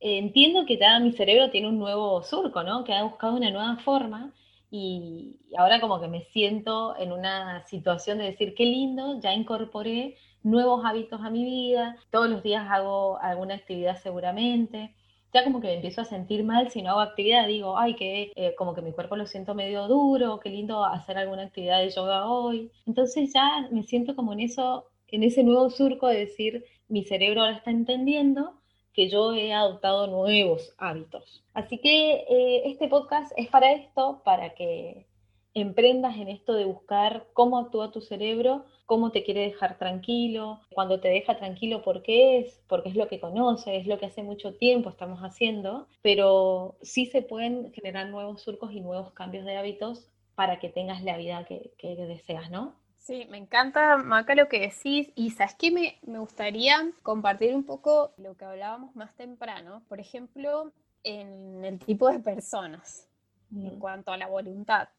entiendo 0.00 0.66
que 0.66 0.78
ya 0.78 0.98
mi 1.00 1.12
cerebro 1.12 1.50
tiene 1.50 1.68
un 1.68 1.78
nuevo 1.78 2.22
surco, 2.22 2.62
¿no? 2.62 2.84
Que 2.84 2.94
ha 2.94 3.02
buscado 3.02 3.36
una 3.36 3.50
nueva 3.50 3.76
forma 3.78 4.32
y 4.70 5.36
ahora 5.56 5.80
como 5.80 6.00
que 6.00 6.08
me 6.08 6.22
siento 6.24 6.96
en 6.98 7.12
una 7.12 7.64
situación 7.66 8.18
de 8.18 8.24
decir, 8.24 8.54
qué 8.54 8.64
lindo, 8.66 9.20
ya 9.20 9.32
incorporé 9.32 10.16
nuevos 10.42 10.84
hábitos 10.84 11.20
a 11.22 11.30
mi 11.30 11.44
vida, 11.44 11.96
todos 12.10 12.28
los 12.28 12.42
días 12.42 12.66
hago 12.70 13.18
alguna 13.18 13.54
actividad 13.54 13.96
seguramente, 14.02 14.94
ya 15.32 15.44
como 15.44 15.60
que 15.60 15.68
me 15.68 15.74
empiezo 15.74 16.00
a 16.02 16.04
sentir 16.04 16.44
mal 16.44 16.70
si 16.70 16.82
no 16.82 16.90
hago 16.90 17.00
actividad, 17.00 17.46
digo, 17.46 17.78
ay, 17.78 17.94
que 17.96 18.32
eh, 18.36 18.54
como 18.56 18.74
que 18.74 18.82
mi 18.82 18.92
cuerpo 18.92 19.16
lo 19.16 19.26
siento 19.26 19.54
medio 19.54 19.88
duro, 19.88 20.40
qué 20.40 20.50
lindo 20.50 20.84
hacer 20.84 21.18
alguna 21.18 21.42
actividad 21.44 21.80
de 21.80 21.90
yoga 21.90 22.26
hoy. 22.30 22.70
Entonces 22.86 23.32
ya 23.34 23.68
me 23.70 23.82
siento 23.82 24.14
como 24.16 24.32
en 24.32 24.40
eso, 24.40 24.86
en 25.08 25.22
ese 25.22 25.42
nuevo 25.42 25.70
surco 25.70 26.08
de 26.08 26.18
decir, 26.18 26.64
mi 26.88 27.04
cerebro 27.04 27.42
ahora 27.42 27.56
está 27.56 27.70
entendiendo 27.70 28.54
que 28.92 29.08
yo 29.08 29.32
he 29.34 29.52
adoptado 29.52 30.06
nuevos 30.06 30.74
hábitos. 30.78 31.44
Así 31.54 31.78
que 31.78 32.24
eh, 32.28 32.62
este 32.66 32.88
podcast 32.88 33.32
es 33.36 33.48
para 33.48 33.72
esto, 33.72 34.22
para 34.24 34.54
que 34.54 35.06
emprendas 35.54 36.16
en 36.16 36.28
esto 36.28 36.54
de 36.54 36.64
buscar 36.64 37.26
cómo 37.32 37.58
actúa 37.58 37.90
tu 37.90 38.00
cerebro, 38.00 38.64
cómo 38.86 39.12
te 39.12 39.22
quiere 39.22 39.42
dejar 39.42 39.78
tranquilo, 39.78 40.60
cuando 40.70 41.00
te 41.00 41.08
deja 41.08 41.36
tranquilo, 41.36 41.82
¿por 41.82 42.02
qué 42.02 42.38
es? 42.38 42.62
Porque 42.68 42.88
es 42.88 42.96
lo 42.96 43.08
que 43.08 43.20
conoce, 43.20 43.76
es 43.76 43.86
lo 43.86 43.98
que 43.98 44.06
hace 44.06 44.22
mucho 44.22 44.54
tiempo 44.54 44.90
estamos 44.90 45.20
haciendo, 45.20 45.88
pero 46.02 46.76
sí 46.82 47.06
se 47.06 47.22
pueden 47.22 47.72
generar 47.72 48.08
nuevos 48.08 48.42
surcos 48.42 48.72
y 48.72 48.80
nuevos 48.80 49.12
cambios 49.12 49.44
de 49.44 49.56
hábitos 49.56 50.08
para 50.34 50.58
que 50.58 50.68
tengas 50.68 51.02
la 51.02 51.16
vida 51.16 51.44
que, 51.44 51.96
deseas, 51.96 52.50
¿no? 52.50 52.76
Sí, 53.08 53.26
me 53.30 53.38
encanta, 53.38 53.96
Maca, 53.96 54.34
lo 54.34 54.50
que 54.50 54.60
decís. 54.60 55.10
Y 55.14 55.30
sabes 55.30 55.54
que 55.54 55.70
me, 55.70 55.98
me 56.02 56.18
gustaría 56.18 56.92
compartir 57.02 57.54
un 57.54 57.64
poco 57.64 58.12
lo 58.18 58.36
que 58.36 58.44
hablábamos 58.44 58.94
más 58.94 59.14
temprano. 59.14 59.82
Por 59.88 59.98
ejemplo, 59.98 60.74
en 61.04 61.64
el 61.64 61.78
tipo 61.78 62.10
de 62.10 62.18
personas, 62.18 63.08
en 63.50 63.78
cuanto 63.78 64.12
a 64.12 64.18
la 64.18 64.26
voluntad. 64.26 64.90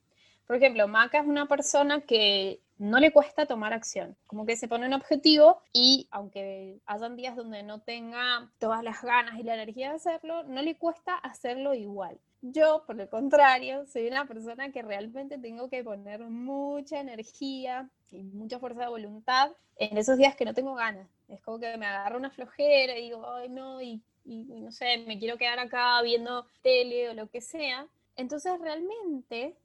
Por 0.47 0.55
ejemplo, 0.55 0.87
Maca 0.87 1.19
es 1.19 1.27
una 1.27 1.47
persona 1.47 2.01
que 2.01 2.63
no 2.79 2.97
le 2.97 3.11
cuesta 3.11 3.45
tomar 3.45 3.73
acción, 3.73 4.17
como 4.25 4.47
que 4.47 4.55
se 4.55 4.67
pone 4.67 4.87
un 4.87 4.93
objetivo 4.93 5.61
y 5.71 6.07
aunque 6.09 6.79
hayan 6.87 7.15
días 7.15 7.35
donde 7.35 7.61
no 7.61 7.81
tenga 7.81 8.49
todas 8.57 8.83
las 8.83 9.03
ganas 9.03 9.37
y 9.37 9.43
la 9.43 9.53
energía 9.53 9.89
de 9.89 9.97
hacerlo, 9.97 10.41
no 10.45 10.63
le 10.63 10.75
cuesta 10.79 11.13
hacerlo 11.13 11.75
igual. 11.75 12.17
Yo, 12.41 12.83
por 12.87 12.99
el 12.99 13.09
contrario, 13.09 13.85
soy 13.85 14.07
una 14.07 14.25
persona 14.25 14.71
que 14.71 14.81
realmente 14.81 15.37
tengo 15.37 15.69
que 15.69 15.83
poner 15.83 16.21
mucha 16.21 17.01
energía 17.01 17.89
y 18.11 18.23
mucha 18.23 18.59
fuerza 18.59 18.81
de 18.81 18.87
voluntad 18.87 19.51
en 19.75 19.97
esos 19.97 20.17
días 20.17 20.35
que 20.35 20.45
no 20.45 20.53
tengo 20.53 20.73
ganas. 20.75 21.09
Es 21.27 21.41
como 21.41 21.59
que 21.59 21.75
me 21.77 21.85
agarro 21.85 22.17
una 22.17 22.29
flojera 22.31 22.97
y 22.97 23.03
digo, 23.03 23.27
ay 23.29 23.49
no, 23.49 23.81
y, 23.81 24.01
no 24.25 24.71
sé, 24.71 24.99
me 25.05 25.19
quiero 25.19 25.37
quedar 25.37 25.59
acá 25.59 26.01
viendo 26.01 26.45
tele 26.61 27.09
o 27.09 27.13
lo 27.13 27.27
que 27.29 27.41
sea. 27.41 27.87
Entonces 28.15 28.57
realmente 28.59 29.55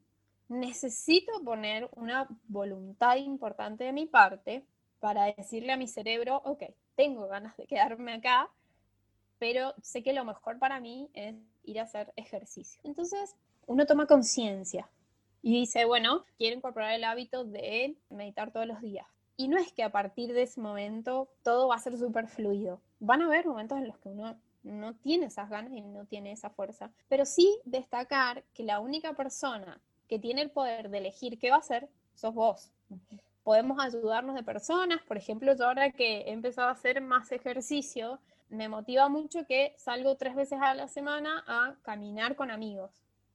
necesito 0.48 1.32
poner 1.44 1.88
una 1.92 2.26
voluntad 2.48 3.16
importante 3.16 3.84
de 3.84 3.92
mi 3.92 4.06
parte 4.06 4.64
para 4.98 5.26
decirle 5.26 5.72
a 5.72 5.76
mi 5.76 5.86
cerebro, 5.86 6.42
ok, 6.44 6.64
tengo 6.96 7.28
ganas 7.28 7.56
de 7.56 7.66
quedarme 7.66 8.14
acá, 8.14 8.50
pero 9.38 9.74
sé 9.82 10.02
que 10.02 10.12
lo 10.12 10.24
mejor 10.24 10.58
para 10.58 10.80
mí 10.80 11.08
es 11.14 11.34
ir 11.64 11.80
a 11.80 11.84
hacer 11.84 12.12
ejercicio. 12.16 12.80
Entonces, 12.84 13.36
uno 13.66 13.86
toma 13.86 14.06
conciencia 14.06 14.88
y 15.42 15.52
dice, 15.52 15.84
bueno, 15.84 16.24
quiero 16.38 16.56
incorporar 16.56 16.92
el 16.92 17.04
hábito 17.04 17.44
de 17.44 17.96
meditar 18.10 18.50
todos 18.50 18.66
los 18.66 18.80
días. 18.80 19.06
Y 19.36 19.48
no 19.48 19.58
es 19.58 19.72
que 19.72 19.82
a 19.82 19.90
partir 19.90 20.32
de 20.32 20.42
ese 20.42 20.60
momento 20.60 21.28
todo 21.42 21.68
va 21.68 21.74
a 21.74 21.80
ser 21.80 21.98
súper 21.98 22.28
fluido. 22.28 22.80
Van 23.00 23.20
a 23.20 23.26
haber 23.26 23.46
momentos 23.46 23.78
en 23.78 23.88
los 23.88 23.98
que 23.98 24.08
uno 24.08 24.36
no 24.62 24.94
tiene 24.94 25.26
esas 25.26 25.50
ganas 25.50 25.72
y 25.72 25.80
no 25.80 26.06
tiene 26.06 26.32
esa 26.32 26.50
fuerza. 26.50 26.90
Pero 27.08 27.26
sí 27.26 27.58
destacar 27.64 28.44
que 28.54 28.62
la 28.62 28.80
única 28.80 29.12
persona 29.12 29.80
que 30.08 30.18
tiene 30.18 30.42
el 30.42 30.50
poder 30.50 30.90
de 30.90 30.98
elegir 30.98 31.38
qué 31.38 31.50
va 31.50 31.56
a 31.56 31.60
hacer, 31.60 31.88
sos 32.14 32.34
vos. 32.34 32.70
Podemos 33.42 33.78
ayudarnos 33.78 34.34
de 34.34 34.42
personas, 34.42 35.02
por 35.02 35.16
ejemplo, 35.16 35.54
yo 35.54 35.66
ahora 35.66 35.90
que 35.90 36.22
he 36.22 36.32
empezado 36.32 36.68
a 36.68 36.72
hacer 36.72 37.00
más 37.00 37.30
ejercicio, 37.32 38.18
me 38.54 38.68
motiva 38.68 39.08
mucho 39.08 39.46
que 39.46 39.74
salgo 39.78 40.16
tres 40.16 40.34
veces 40.34 40.58
a 40.60 40.74
la 40.74 40.88
semana 40.88 41.44
a 41.46 41.76
caminar 41.82 42.36
con 42.36 42.50
amigos. 42.50 42.90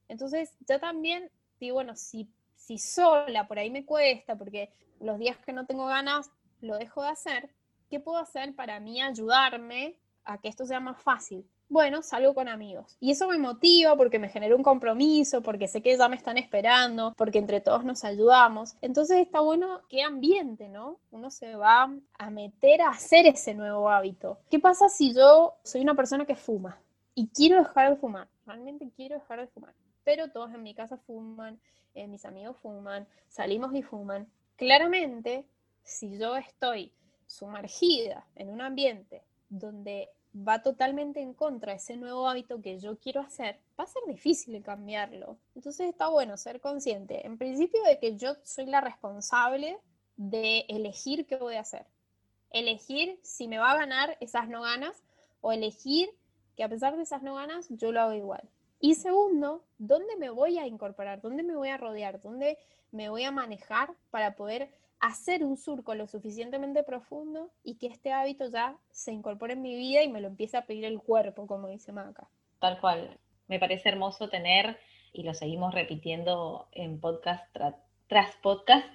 Entonces, 0.08 0.56
yo 0.68 0.80
también 0.80 1.30
digo, 1.58 1.74
bueno, 1.74 1.94
si, 1.96 2.28
si 2.56 2.78
sola 2.78 3.46
por 3.46 3.58
ahí 3.58 3.70
me 3.70 3.84
cuesta, 3.84 4.36
porque 4.36 4.72
los 5.00 5.18
días 5.18 5.36
que 5.38 5.52
no 5.52 5.66
tengo 5.66 5.86
ganas 5.86 6.30
lo 6.60 6.78
dejo 6.78 7.02
de 7.02 7.08
hacer, 7.08 7.50
¿qué 7.88 8.00
puedo 8.00 8.18
hacer 8.18 8.54
para 8.54 8.80
mí 8.80 9.00
ayudarme 9.00 9.96
a 10.24 10.38
que 10.38 10.48
esto 10.48 10.66
sea 10.66 10.80
más 10.80 11.00
fácil? 11.02 11.46
Bueno, 11.70 12.02
salgo 12.02 12.34
con 12.34 12.48
amigos. 12.48 12.96
Y 12.98 13.12
eso 13.12 13.28
me 13.28 13.38
motiva 13.38 13.96
porque 13.96 14.18
me 14.18 14.28
genera 14.28 14.56
un 14.56 14.62
compromiso, 14.64 15.40
porque 15.40 15.68
sé 15.68 15.80
que 15.80 15.96
ya 15.96 16.08
me 16.08 16.16
están 16.16 16.36
esperando, 16.36 17.14
porque 17.16 17.38
entre 17.38 17.60
todos 17.60 17.84
nos 17.84 18.04
ayudamos. 18.04 18.76
Entonces 18.82 19.18
está 19.18 19.40
bueno 19.40 19.80
qué 19.88 20.02
ambiente, 20.02 20.68
¿no? 20.68 20.98
Uno 21.12 21.30
se 21.30 21.54
va 21.54 21.88
a 22.18 22.30
meter 22.30 22.82
a 22.82 22.90
hacer 22.90 23.26
ese 23.26 23.54
nuevo 23.54 23.88
hábito. 23.88 24.40
¿Qué 24.50 24.58
pasa 24.58 24.88
si 24.88 25.14
yo 25.14 25.54
soy 25.62 25.80
una 25.80 25.94
persona 25.94 26.26
que 26.26 26.34
fuma 26.34 26.76
y 27.14 27.28
quiero 27.28 27.58
dejar 27.58 27.90
de 27.90 27.96
fumar? 27.96 28.28
Realmente 28.44 28.90
quiero 28.96 29.14
dejar 29.14 29.38
de 29.38 29.46
fumar. 29.46 29.72
Pero 30.02 30.28
todos 30.32 30.52
en 30.52 30.64
mi 30.64 30.74
casa 30.74 30.96
fuman, 30.96 31.60
eh, 31.94 32.08
mis 32.08 32.24
amigos 32.24 32.56
fuman, 32.60 33.06
salimos 33.28 33.72
y 33.76 33.82
fuman. 33.82 34.28
Claramente, 34.56 35.46
si 35.84 36.18
yo 36.18 36.36
estoy 36.36 36.92
sumergida 37.26 38.26
en 38.34 38.50
un 38.50 38.60
ambiente 38.60 39.22
donde 39.48 40.08
va 40.34 40.62
totalmente 40.62 41.20
en 41.20 41.34
contra 41.34 41.72
de 41.72 41.78
ese 41.78 41.96
nuevo 41.96 42.28
hábito 42.28 42.60
que 42.62 42.78
yo 42.78 42.98
quiero 42.98 43.20
hacer, 43.20 43.58
va 43.78 43.84
a 43.84 43.88
ser 43.88 44.02
difícil 44.06 44.62
cambiarlo. 44.62 45.38
Entonces 45.54 45.88
está 45.88 46.08
bueno 46.08 46.36
ser 46.36 46.60
consciente, 46.60 47.26
en 47.26 47.36
principio, 47.38 47.82
de 47.84 47.98
que 47.98 48.16
yo 48.16 48.34
soy 48.44 48.66
la 48.66 48.80
responsable 48.80 49.78
de 50.16 50.66
elegir 50.68 51.26
qué 51.26 51.36
voy 51.36 51.56
a 51.56 51.60
hacer. 51.60 51.86
Elegir 52.50 53.18
si 53.22 53.48
me 53.48 53.58
va 53.58 53.72
a 53.72 53.78
ganar 53.78 54.16
esas 54.20 54.48
no 54.48 54.62
ganas 54.62 55.02
o 55.40 55.52
elegir 55.52 56.10
que 56.56 56.64
a 56.64 56.68
pesar 56.68 56.96
de 56.96 57.02
esas 57.02 57.22
no 57.22 57.34
ganas, 57.34 57.66
yo 57.70 57.90
lo 57.92 58.00
hago 58.00 58.12
igual. 58.12 58.48
Y 58.80 58.94
segundo, 58.94 59.64
¿dónde 59.78 60.16
me 60.16 60.30
voy 60.30 60.58
a 60.58 60.66
incorporar? 60.66 61.20
¿Dónde 61.20 61.42
me 61.42 61.56
voy 61.56 61.68
a 61.68 61.76
rodear? 61.76 62.20
¿Dónde 62.20 62.58
me 62.92 63.08
voy 63.08 63.24
a 63.24 63.30
manejar 63.30 63.94
para 64.10 64.36
poder 64.36 64.70
hacer 65.00 65.42
un 65.42 65.56
surco 65.56 65.94
lo 65.94 66.06
suficientemente 66.06 66.82
profundo 66.82 67.50
y 67.64 67.76
que 67.76 67.86
este 67.86 68.12
hábito 68.12 68.48
ya 68.48 68.76
se 68.90 69.12
incorpore 69.12 69.54
en 69.54 69.62
mi 69.62 69.74
vida 69.74 70.02
y 70.02 70.08
me 70.08 70.20
lo 70.20 70.28
empiece 70.28 70.56
a 70.56 70.66
pedir 70.66 70.84
el 70.84 71.00
cuerpo, 71.00 71.46
como 71.46 71.68
dice 71.68 71.92
Maca. 71.92 72.28
Tal 72.58 72.78
cual. 72.80 73.18
Me 73.48 73.58
parece 73.58 73.88
hermoso 73.88 74.28
tener, 74.28 74.78
y 75.12 75.24
lo 75.24 75.34
seguimos 75.34 75.74
repitiendo 75.74 76.68
en 76.72 77.00
podcast 77.00 77.44
tras 78.06 78.36
podcast, 78.42 78.86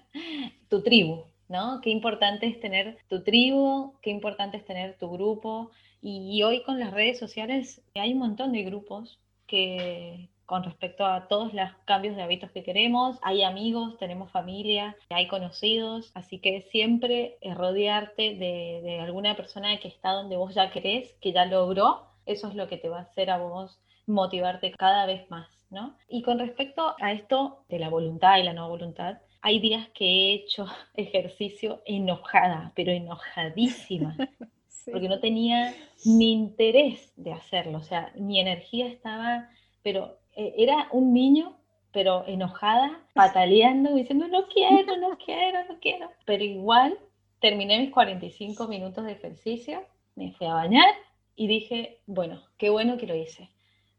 tu 0.70 0.82
tribu, 0.82 1.26
¿no? 1.50 1.82
Qué 1.82 1.90
importante 1.90 2.48
es 2.48 2.60
tener 2.60 2.98
tu 3.10 3.24
tribu, 3.24 3.94
qué 4.02 4.12
importante 4.12 4.58
es 4.58 4.66
tener 4.66 4.98
tu 4.98 5.10
grupo. 5.12 5.72
Y 6.02 6.42
hoy 6.44 6.64
con 6.64 6.80
las 6.80 6.94
redes 6.94 7.18
sociales 7.20 7.82
hay 7.96 8.14
un 8.14 8.20
montón 8.20 8.54
de 8.54 8.64
grupos 8.64 9.20
que, 9.48 10.30
con 10.46 10.64
respecto 10.64 11.06
a 11.06 11.28
todos 11.28 11.54
los 11.54 11.70
cambios 11.86 12.16
de 12.16 12.22
hábitos 12.22 12.52
que 12.52 12.64
queremos. 12.64 13.18
Hay 13.22 13.44
amigos, 13.44 13.98
tenemos 13.98 14.32
familia, 14.32 14.96
hay 15.10 15.28
conocidos, 15.28 16.12
así 16.14 16.40
que 16.40 16.62
siempre 16.72 17.38
rodearte 17.56 18.36
de, 18.36 19.00
alguna 19.00 19.36
persona 19.36 19.78
que 19.80 19.88
está 19.88 20.12
donde 20.12 20.38
vos 20.38 20.54
ya 20.54 20.72
querés, 20.72 21.16
que 21.22 21.32
ya 21.32 21.46
logró, 21.46 22.08
eso 22.26 22.48
es 22.48 22.56
lo 22.56 22.68
que 22.68 22.78
te 22.78 22.90
va 22.90 23.00
a 23.00 23.04
hacer 23.04 23.30
a 23.30 23.38
vos 23.38 23.80
motivarte 24.08 24.72
cada 24.72 25.06
vez 25.06 25.30
más, 25.32 25.48
¿no? 25.70 25.96
Y 26.08 26.22
con 26.22 26.40
respecto 26.40 26.96
a 27.02 27.12
esto 27.12 27.64
de 27.70 27.80
la 27.80 27.90
voluntad 27.90 28.38
y 28.38 28.44
la 28.44 28.54
no 28.54 28.70
voluntad, 28.70 29.18
hay 29.42 29.60
días 29.60 29.90
que 29.90 30.06
he 30.06 30.34
hecho 30.34 30.68
ejercicio 30.96 31.82
enojada, 31.86 32.72
pero 32.76 32.92
enojadísima. 32.92 34.16
porque 34.92 35.10
no 35.10 35.20
tenía 35.20 35.74
ni 36.06 36.32
interés 36.32 37.12
de 37.16 37.34
hacerlo, 37.34 37.80
o 37.80 37.84
sea, 37.84 38.12
mi 38.16 38.40
energía 38.40 38.88
estaba, 38.88 39.50
pero 39.82 40.20
era 40.36 40.88
un 40.92 41.14
niño, 41.14 41.58
pero 41.92 42.26
enojada, 42.28 43.00
pataleando, 43.14 43.96
diciendo, 43.96 44.28
no 44.28 44.48
quiero, 44.48 44.98
no 44.98 45.18
quiero, 45.18 45.64
no 45.66 45.80
quiero. 45.80 46.12
Pero 46.26 46.44
igual 46.44 46.98
terminé 47.40 47.80
mis 47.80 47.92
45 47.92 48.68
minutos 48.68 49.06
de 49.06 49.14
ejercicio, 49.14 49.82
me 50.16 50.34
fui 50.34 50.48
a 50.48 50.54
bañar 50.54 50.88
y 51.36 51.48
dije, 51.48 52.00
bueno, 52.06 52.42
qué 52.58 52.70
bueno 52.70 52.98
que 52.98 53.08
lo 53.08 53.16
hice. 53.16 53.50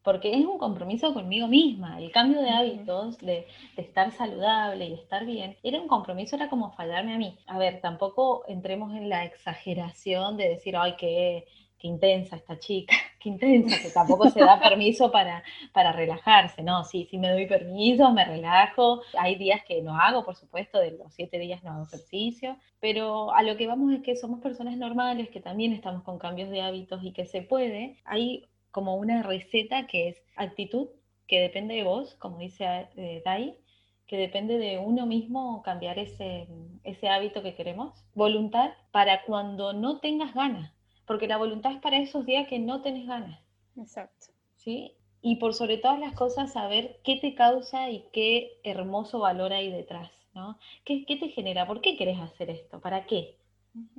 Porque 0.02 0.30
es 0.32 0.44
un 0.44 0.58
compromiso 0.58 1.12
conmigo 1.12 1.48
misma. 1.48 1.98
El 1.98 2.12
cambio 2.12 2.40
de 2.40 2.50
hábitos, 2.50 3.18
de, 3.18 3.46
de 3.76 3.82
estar 3.82 4.12
saludable 4.12 4.86
y 4.86 4.94
estar 4.94 5.26
bien, 5.26 5.56
era 5.62 5.80
un 5.80 5.88
compromiso, 5.88 6.36
era 6.36 6.48
como 6.48 6.72
fallarme 6.72 7.14
a 7.14 7.18
mí. 7.18 7.38
A 7.46 7.58
ver, 7.58 7.80
tampoco 7.80 8.44
entremos 8.46 8.94
en 8.94 9.08
la 9.08 9.24
exageración 9.24 10.36
de 10.36 10.48
decir, 10.50 10.76
ay, 10.76 10.94
que 10.96 11.46
qué 11.78 11.88
intensa 11.88 12.36
esta 12.36 12.58
chica, 12.58 12.94
qué 13.20 13.28
intensa, 13.28 13.80
que 13.82 13.90
tampoco 13.90 14.30
se 14.30 14.40
da 14.40 14.58
permiso 14.60 15.10
para, 15.10 15.42
para 15.72 15.92
relajarse, 15.92 16.62
¿no? 16.62 16.84
Sí, 16.84 17.06
sí 17.10 17.18
me 17.18 17.30
doy 17.30 17.46
permiso, 17.46 18.12
me 18.12 18.24
relajo. 18.24 19.02
Hay 19.18 19.36
días 19.36 19.62
que 19.66 19.82
no 19.82 19.98
hago, 19.98 20.24
por 20.24 20.36
supuesto, 20.36 20.78
de 20.78 20.92
los 20.92 21.12
siete 21.14 21.38
días 21.38 21.62
no 21.62 21.72
hago 21.72 21.84
ejercicio, 21.84 22.56
pero 22.80 23.32
a 23.32 23.42
lo 23.42 23.56
que 23.56 23.66
vamos 23.66 23.92
es 23.92 24.02
que 24.02 24.16
somos 24.16 24.40
personas 24.40 24.76
normales, 24.76 25.30
que 25.30 25.40
también 25.40 25.72
estamos 25.72 26.02
con 26.02 26.18
cambios 26.18 26.50
de 26.50 26.62
hábitos 26.62 27.02
y 27.02 27.12
que 27.12 27.26
se 27.26 27.42
puede. 27.42 27.96
Hay 28.04 28.46
como 28.70 28.96
una 28.96 29.22
receta 29.22 29.86
que 29.86 30.08
es 30.08 30.22
actitud, 30.36 30.88
que 31.26 31.40
depende 31.40 31.74
de 31.74 31.82
vos, 31.82 32.14
como 32.16 32.38
dice 32.38 32.88
eh, 32.96 33.22
Dai, 33.24 33.58
que 34.06 34.16
depende 34.16 34.58
de 34.58 34.78
uno 34.78 35.06
mismo 35.06 35.62
cambiar 35.62 35.98
ese, 35.98 36.46
ese 36.84 37.08
hábito 37.08 37.42
que 37.42 37.54
queremos. 37.54 38.04
Voluntad 38.14 38.70
para 38.92 39.22
cuando 39.24 39.72
no 39.72 39.98
tengas 39.98 40.34
ganas, 40.34 40.72
porque 41.06 41.28
la 41.28 41.38
voluntad 41.38 41.72
es 41.72 41.80
para 41.80 41.98
esos 41.98 42.26
días 42.26 42.48
que 42.48 42.58
no 42.58 42.82
tenés 42.82 43.06
ganas. 43.06 43.40
Exacto. 43.76 44.26
¿Sí? 44.56 44.92
Y 45.22 45.36
por 45.36 45.54
sobre 45.54 45.78
todas 45.78 45.98
las 45.98 46.14
cosas, 46.14 46.52
saber 46.52 46.98
qué 47.02 47.16
te 47.16 47.34
causa 47.34 47.90
y 47.90 48.04
qué 48.12 48.60
hermoso 48.64 49.18
valor 49.18 49.52
hay 49.52 49.70
detrás, 49.70 50.10
¿no? 50.34 50.58
¿Qué, 50.84 51.04
qué 51.04 51.16
te 51.16 51.28
genera? 51.28 51.66
¿Por 51.66 51.80
qué 51.80 51.96
querés 51.96 52.20
hacer 52.20 52.50
esto? 52.50 52.80
¿Para 52.80 53.06
qué? 53.06 53.36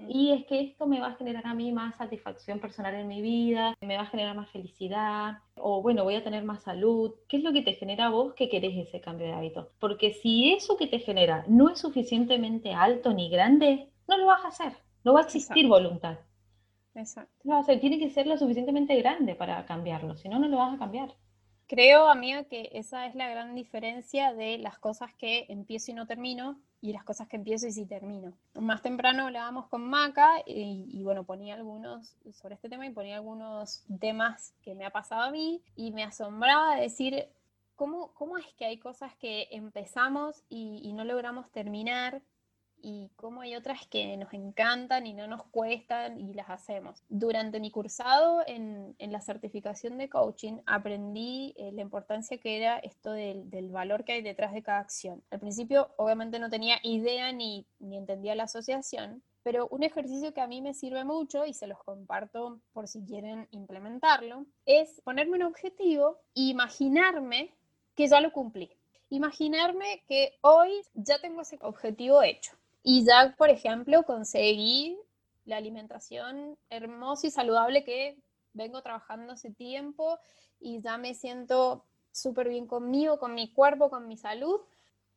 Y 0.07 0.31
es 0.31 0.45
que 0.45 0.61
esto 0.61 0.87
me 0.87 0.99
va 0.99 1.07
a 1.07 1.15
generar 1.15 1.45
a 1.45 1.53
mí 1.53 1.71
más 1.71 1.97
satisfacción 1.97 2.59
personal 2.59 2.95
en 2.95 3.07
mi 3.07 3.21
vida, 3.21 3.75
me 3.81 3.97
va 3.97 4.03
a 4.03 4.07
generar 4.07 4.35
más 4.35 4.49
felicidad, 4.49 5.39
o 5.55 5.81
bueno, 5.81 6.03
voy 6.03 6.15
a 6.15 6.23
tener 6.23 6.43
más 6.43 6.63
salud. 6.63 7.13
¿Qué 7.27 7.37
es 7.37 7.43
lo 7.43 7.53
que 7.53 7.61
te 7.61 7.73
genera 7.73 8.07
a 8.07 8.09
vos 8.09 8.33
que 8.33 8.49
querés 8.49 8.75
ese 8.75 9.01
cambio 9.01 9.27
de 9.27 9.33
hábito? 9.33 9.69
Porque 9.79 10.13
si 10.13 10.53
eso 10.53 10.77
que 10.77 10.87
te 10.87 10.99
genera 10.99 11.45
no 11.47 11.69
es 11.69 11.79
suficientemente 11.79 12.73
alto 12.73 13.13
ni 13.13 13.29
grande, 13.29 13.89
no 14.07 14.17
lo 14.17 14.25
vas 14.25 14.45
a 14.45 14.49
hacer. 14.49 14.73
No 15.03 15.13
va 15.13 15.21
a 15.21 15.23
existir 15.23 15.67
voluntad. 15.67 16.17
Exacto. 16.97 17.31
No 17.43 17.53
va 17.53 17.59
a 17.59 17.63
ser, 17.63 17.79
tiene 17.79 17.99
que 17.99 18.09
ser 18.09 18.25
lo 18.27 18.37
suficientemente 18.37 18.95
grande 18.97 19.35
para 19.35 19.63
cambiarlo, 19.65 20.15
si 20.17 20.29
no, 20.29 20.39
no 20.39 20.47
lo 20.47 20.57
vas 20.57 20.73
a 20.73 20.79
cambiar. 20.79 21.13
Creo, 21.67 22.07
amiga, 22.07 22.45
que 22.45 22.69
esa 22.73 23.05
es 23.07 23.15
la 23.15 23.29
gran 23.29 23.53
diferencia 23.53 24.33
de 24.33 24.57
las 24.57 24.79
cosas 24.79 25.13
que 25.13 25.45
empiezo 25.49 25.91
y 25.91 25.93
no 25.93 26.07
termino 26.07 26.59
y 26.81 26.93
las 26.93 27.03
cosas 27.03 27.27
que 27.27 27.35
empiezo 27.35 27.67
y 27.67 27.71
sí 27.71 27.85
termino. 27.85 28.33
Más 28.55 28.81
temprano 28.81 29.25
hablábamos 29.25 29.67
con 29.67 29.83
Maca 29.87 30.41
y, 30.45 31.03
bueno, 31.03 31.25
ponía 31.25 31.55
algunos 31.55 32.15
sobre 32.31 32.55
este 32.55 32.69
tema 32.69 32.85
y 32.85 32.91
ponía 32.91 33.17
algunos 33.17 33.83
temas 33.99 34.53
que 34.61 34.75
me 34.75 34.85
ha 34.85 34.91
pasado 34.91 35.23
a 35.23 35.31
mí 35.31 35.61
y 35.75 35.91
me 35.91 36.03
asombraba 36.03 36.77
decir 36.77 37.27
cómo, 37.75 38.13
cómo 38.13 38.37
es 38.37 38.45
que 38.53 38.65
hay 38.65 38.77
cosas 38.77 39.13
que 39.15 39.49
empezamos 39.51 40.43
y, 40.49 40.79
y 40.83 40.93
no 40.93 41.03
logramos 41.03 41.51
terminar 41.51 42.21
y 42.81 43.09
cómo 43.15 43.41
hay 43.41 43.55
otras 43.55 43.85
que 43.87 44.15
nos 44.17 44.33
encantan 44.33 45.07
y 45.07 45.13
no 45.13 45.27
nos 45.27 45.43
cuestan 45.43 46.19
y 46.19 46.33
las 46.33 46.49
hacemos. 46.49 47.03
Durante 47.09 47.59
mi 47.59 47.71
cursado 47.71 48.43
en, 48.45 48.95
en 48.99 49.11
la 49.11 49.21
certificación 49.21 49.97
de 49.97 50.09
coaching 50.09 50.59
aprendí 50.65 51.53
eh, 51.57 51.71
la 51.73 51.81
importancia 51.81 52.37
que 52.37 52.57
era 52.57 52.77
esto 52.79 53.11
del, 53.11 53.49
del, 53.49 53.69
valor 53.69 54.05
que 54.05 54.13
hay 54.13 54.21
detrás 54.21 54.53
de 54.53 54.63
cada 54.63 54.79
acción. 54.79 55.23
Al 55.31 55.39
principio 55.39 55.91
obviamente 55.97 56.39
no 56.39 56.49
tenía 56.49 56.77
idea 56.83 57.31
ni, 57.31 57.65
ni 57.79 57.97
entendía 57.97 58.35
la 58.35 58.43
asociación, 58.43 59.21
pero 59.43 59.67
un 59.69 59.83
ejercicio 59.83 60.33
que 60.33 60.41
a 60.41 60.47
mí 60.47 60.61
me 60.61 60.73
sirve 60.73 61.03
mucho 61.03 61.45
y 61.45 61.53
se 61.53 61.67
los 61.67 61.81
comparto 61.83 62.59
por 62.73 62.87
si 62.87 63.03
quieren 63.05 63.47
implementarlo, 63.51 64.45
es 64.65 65.01
ponerme 65.01 65.37
un 65.37 65.43
objetivo 65.43 66.19
e 66.35 66.49
imaginarme 66.49 67.53
que 67.95 68.07
ya 68.07 68.21
lo 68.21 68.31
cumplí. 68.31 68.71
Imaginarme 69.09 70.03
que 70.07 70.37
hoy 70.41 70.69
ya 70.93 71.19
tengo 71.19 71.41
ese 71.41 71.57
objetivo 71.61 72.21
hecho 72.21 72.57
y 72.89 73.03
ya, 73.03 73.35
por 73.37 73.49
ejemplo, 73.49 74.03
conseguí 74.03 74.97
la 75.43 75.57
alimentación 75.57 76.57
hermosa 76.69 77.27
y 77.27 77.31
saludable 77.31 77.83
que 77.83 78.17
vengo 78.53 78.81
trabajando 78.81 79.33
hace 79.33 79.51
tiempo 79.51 80.17
y 80.61 80.79
ya 80.79 80.97
me 80.97 81.13
siento 81.13 81.83
súper 82.13 82.47
bien 82.47 82.65
conmigo, 82.65 83.19
con 83.19 83.33
mi 83.33 83.51
cuerpo, 83.51 83.89
con 83.89 84.07
mi 84.07 84.15
salud. 84.15 84.61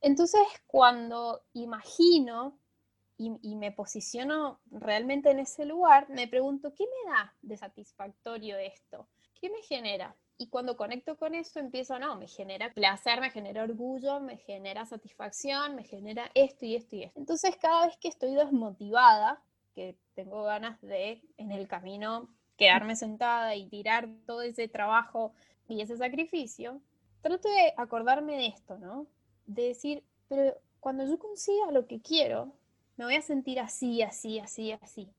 Entonces, 0.01 0.41
cuando 0.67 1.43
imagino 1.53 2.59
y, 3.17 3.39
y, 3.41 3.55
me 3.55 3.71
posiciono 3.71 4.59
realmente 4.73 5.31
en 5.31 5.39
ese 5.39 5.65
lugar, 5.65 6.11
me 6.11 6.27
pregunto, 6.27 6.75
¿qué 6.75 6.87
me 6.87 7.13
da 7.13 7.37
de 7.41 7.57
satisfactorio 7.57 8.59
esto? 8.59 9.07
¿Qué 9.41 9.49
me 9.49 9.63
genera? 9.63 10.17
Y 10.41 10.49
cuando 10.49 10.75
conecto 10.75 11.19
con 11.19 11.35
eso, 11.35 11.61
empiezo, 11.61 11.99
no, 11.99 12.17
me 12.17 12.27
genera 12.27 12.73
placer, 12.73 13.21
me 13.21 13.31
genera 13.31 13.63
orgullo, 13.63 14.21
me 14.21 14.39
genera 14.39 14.87
satisfacción, 14.87 15.77
me 15.77 15.85
genera 15.85 16.31
esto 16.35 16.65
y 16.65 16.77
esto 16.77 16.97
y 16.97 17.03
esto. 17.03 17.21
Entonces, 17.21 17.59
cada 17.59 17.85
vez 17.85 17.99
que 17.99 18.09
estoy 18.09 18.35
desmotivada, 18.35 19.43
que 19.75 19.99
tengo 20.15 20.43
ganas 20.45 20.81
de 20.81 21.21
en 21.37 21.53
el 21.53 21.69
camino 21.69 22.31
quedarme 22.57 22.97
sentada 22.97 23.55
y 23.55 23.69
tirar 23.69 24.09
todo 24.25 24.41
ese 24.41 24.67
trabajo 24.67 25.35
y 25.69 25.83
ese 25.83 25.99
sacrificio, 25.99 26.81
trato 27.21 27.51
de 27.51 27.75
acordarme 27.77 28.39
de 28.39 28.47
esto, 28.47 28.79
¿no? 28.79 29.09
De 29.45 29.65
decir, 29.65 30.05
pero 30.27 30.55
cuando 30.81 31.05
yo 31.05 31.19
consiga 31.19 31.71
lo 31.71 31.87
que 31.87 32.01
quiero, 32.01 32.55
me 32.97 33.05
voy 33.05 33.17
a 33.17 33.21
sentir 33.21 33.61
así, 33.61 34.01
así, 34.01 34.39
así, 34.39 34.73
así 34.73 35.13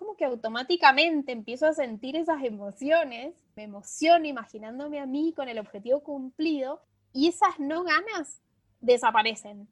como 0.00 0.16
que 0.16 0.24
automáticamente 0.24 1.30
empiezo 1.30 1.66
a 1.66 1.74
sentir 1.74 2.16
esas 2.16 2.42
emociones, 2.42 3.34
me 3.54 3.64
emociono 3.64 4.26
imaginándome 4.26 4.98
a 4.98 5.04
mí 5.04 5.34
con 5.36 5.50
el 5.50 5.58
objetivo 5.58 6.00
cumplido 6.00 6.80
y 7.12 7.28
esas 7.28 7.58
no 7.58 7.84
ganas 7.84 8.40
desaparecen. 8.80 9.68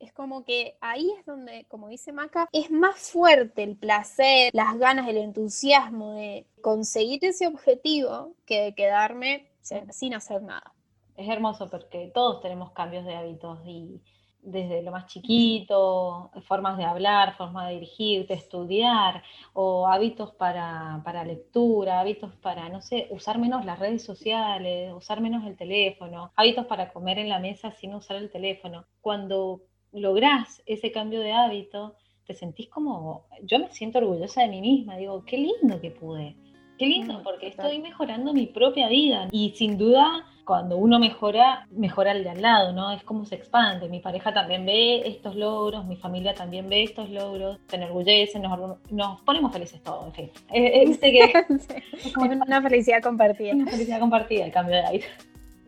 Es 0.00 0.12
como 0.12 0.44
que 0.44 0.76
ahí 0.80 1.08
es 1.16 1.24
donde, 1.24 1.66
como 1.68 1.86
dice 1.86 2.12
Maca, 2.12 2.48
es 2.50 2.72
más 2.72 3.12
fuerte 3.12 3.62
el 3.62 3.76
placer, 3.76 4.50
las 4.54 4.76
ganas, 4.76 5.08
el 5.08 5.18
entusiasmo 5.18 6.14
de 6.14 6.44
conseguir 6.60 7.24
ese 7.24 7.46
objetivo 7.46 8.34
que 8.44 8.60
de 8.60 8.74
quedarme 8.74 9.52
sin 9.60 10.14
hacer 10.14 10.42
nada. 10.42 10.74
Es 11.16 11.28
hermoso 11.28 11.70
porque 11.70 12.10
todos 12.12 12.42
tenemos 12.42 12.72
cambios 12.72 13.04
de 13.04 13.14
hábitos 13.14 13.60
y 13.64 14.02
desde 14.42 14.82
lo 14.82 14.90
más 14.90 15.06
chiquito, 15.06 16.30
formas 16.42 16.76
de 16.76 16.84
hablar, 16.84 17.36
formas 17.36 17.68
de 17.68 17.74
dirigirte, 17.74 18.34
estudiar, 18.34 19.22
o 19.52 19.86
hábitos 19.86 20.32
para, 20.32 21.00
para, 21.04 21.24
lectura, 21.24 22.00
hábitos 22.00 22.34
para, 22.36 22.68
no 22.68 22.82
sé, 22.82 23.06
usar 23.10 23.38
menos 23.38 23.64
las 23.64 23.78
redes 23.78 24.04
sociales, 24.04 24.92
usar 24.92 25.20
menos 25.20 25.46
el 25.46 25.56
teléfono, 25.56 26.32
hábitos 26.34 26.66
para 26.66 26.92
comer 26.92 27.18
en 27.18 27.28
la 27.28 27.38
mesa 27.38 27.70
sin 27.70 27.94
usar 27.94 28.16
el 28.16 28.30
teléfono. 28.30 28.84
Cuando 29.00 29.62
lográs 29.92 30.60
ese 30.66 30.90
cambio 30.90 31.20
de 31.20 31.32
hábito, 31.32 31.94
te 32.26 32.34
sentís 32.34 32.68
como, 32.68 33.26
yo 33.44 33.60
me 33.60 33.70
siento 33.70 33.98
orgullosa 33.98 34.42
de 34.42 34.48
mí 34.48 34.60
misma, 34.60 34.96
digo, 34.96 35.24
qué 35.24 35.38
lindo 35.38 35.80
que 35.80 35.90
pude, 35.90 36.36
qué 36.78 36.86
lindo, 36.86 37.22
porque 37.22 37.48
estoy 37.48 37.78
mejorando 37.78 38.32
mi 38.32 38.46
propia 38.46 38.88
vida 38.88 39.28
y 39.30 39.50
sin 39.50 39.78
duda 39.78 40.26
cuando 40.44 40.76
uno 40.76 40.98
mejora, 40.98 41.66
mejora 41.70 42.12
el 42.12 42.24
de 42.24 42.30
al 42.30 42.42
lado, 42.42 42.72
¿no? 42.72 42.90
Es 42.90 43.02
como 43.04 43.24
se 43.24 43.36
expande. 43.36 43.88
Mi 43.88 44.00
pareja 44.00 44.32
también 44.32 44.66
ve 44.66 45.06
estos 45.06 45.36
logros, 45.36 45.86
mi 45.86 45.96
familia 45.96 46.34
también 46.34 46.68
ve 46.68 46.82
estos 46.82 47.10
logros, 47.10 47.58
se 47.68 47.76
enorgullecen, 47.76 48.42
nos, 48.42 48.80
nos 48.90 49.20
ponemos 49.22 49.52
felices 49.52 49.82
todos, 49.82 50.06
en 50.06 50.12
fin. 50.12 50.30
Eh, 50.52 50.82
eh, 50.82 50.98
que 50.98 51.44
es 52.06 52.12
como 52.12 52.30
una 52.30 52.62
felicidad 52.62 53.02
compartida. 53.02 53.54
Una 53.54 53.70
felicidad 53.70 54.00
compartida, 54.00 54.44
el 54.44 54.52
cambio 54.52 54.76
de 54.76 54.86
aire. 54.86 55.06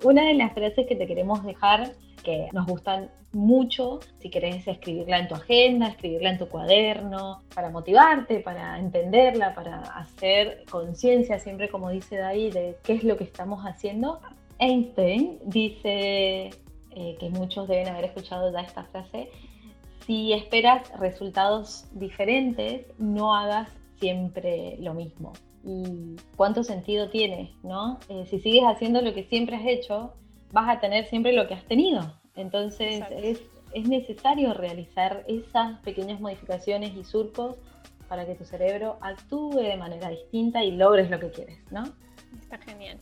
Una 0.03 0.25
de 0.25 0.35
las 0.35 0.53
frases 0.53 0.87
que 0.87 0.97
te 0.97 1.07
queremos 1.07 1.45
dejar, 1.45 1.93
que 2.23 2.49
nos 2.53 2.67
gustan 2.67 3.11
mucho, 3.33 4.01
si 4.19 4.31
querés 4.31 4.67
escribirla 4.67 5.19
en 5.19 5.29
tu 5.29 5.35
agenda, 5.35 5.89
escribirla 5.89 6.31
en 6.31 6.39
tu 6.39 6.49
cuaderno, 6.49 7.43
para 7.55 7.71
motivarte, 7.71 8.41
para 8.41 8.79
entenderla, 8.79 9.55
para 9.55 9.81
hacer 9.81 10.65
conciencia, 10.71 11.39
siempre 11.39 11.69
como 11.69 11.91
dice 11.91 12.17
David, 12.17 12.55
de 12.55 12.77
qué 12.83 12.95
es 12.95 13.05
lo 13.05 13.17
que 13.17 13.25
estamos 13.25 13.65
haciendo, 13.65 14.21
Einstein 14.59 15.39
dice, 15.45 16.51
eh, 16.91 17.17
que 17.19 17.31
muchos 17.31 17.69
deben 17.69 17.89
haber 17.89 18.07
escuchado 18.07 18.53
ya 18.53 18.61
esta 18.61 18.85
frase, 18.85 19.31
si 20.07 20.33
esperas 20.33 20.89
resultados 20.99 21.87
diferentes, 21.93 22.87
no 22.99 23.35
hagas 23.35 23.69
siempre 23.99 24.77
lo 24.81 24.95
mismo. 24.95 25.33
¿Y 25.65 26.17
cuánto 26.37 26.63
sentido 26.63 27.09
tiene? 27.09 27.55
¿no? 27.63 27.99
Eh, 28.09 28.27
si 28.29 28.39
sigues 28.39 28.65
haciendo 28.65 29.01
lo 29.01 29.15
que 29.15 29.25
siempre 29.25 29.57
has 29.57 29.67
hecho, 29.67 30.15
vas 30.53 30.69
a 30.69 30.81
tener 30.81 31.07
siempre 31.07 31.33
lo 31.33 31.49
que 31.49 31.55
has 31.55 31.65
tenido. 31.65 32.15
Entonces 32.37 33.03
es, 33.11 33.41
es, 33.73 33.89
necesario 33.89 34.53
realizar 34.55 35.25
esas 35.27 35.81
pequeñas 35.81 36.21
modificaciones 36.21 36.95
y 36.95 37.05
surcos 37.05 37.57
para 38.09 38.27
que 38.27 38.35
tu 38.35 38.45
cerebro 38.45 38.99
actúe 39.01 39.55
de 39.55 39.77
manera 39.77 40.11
distinta 40.11 40.63
y 40.63 40.73
logres 40.73 41.11
lo 41.11 41.19
que 41.19 41.31
quieres, 41.31 41.59
¿no? 41.71 41.85
Está 42.41 42.59
genial. 42.59 42.99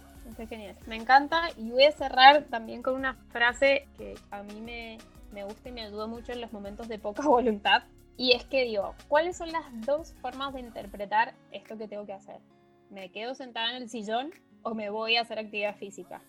Me 0.87 0.97
encanta 0.97 1.49
y 1.57 1.71
voy 1.71 1.85
a 1.85 1.93
cerrar 1.93 2.45
también 2.45 2.83
con 2.83 2.95
una 2.95 3.15
frase 3.31 3.89
que 3.97 4.15
a 4.31 4.43
mí 4.43 4.61
me, 4.61 4.99
me 5.33 5.45
gusta 5.45 5.69
y 5.69 5.73
me 5.73 5.83
ayuda 5.83 6.07
mucho 6.07 6.33
en 6.33 6.41
los 6.41 6.53
momentos 6.53 6.89
de 6.89 6.99
poca 6.99 7.23
voluntad. 7.29 7.85
Y 8.17 8.33
es 8.33 8.45
que 8.45 8.65
digo, 8.65 8.95
¿cuáles 9.09 9.37
son 9.37 9.51
las 9.53 9.65
dos 9.87 10.15
formas 10.21 10.53
de 10.55 10.61
interpretar 10.61 11.35
esto 11.51 11.77
que 11.79 11.89
tengo 11.89 12.07
que 12.07 12.13
hacer? 12.13 12.41
¿Me 12.91 13.11
quedo 13.11 13.35
sentada 13.35 13.71
en 13.71 13.83
el 13.83 13.89
sillón 13.89 14.31
o 14.63 14.75
me 14.75 14.91
voy 14.91 15.17
a 15.17 15.23
hacer 15.23 15.39
actividad 15.39 15.77
física? 15.77 16.23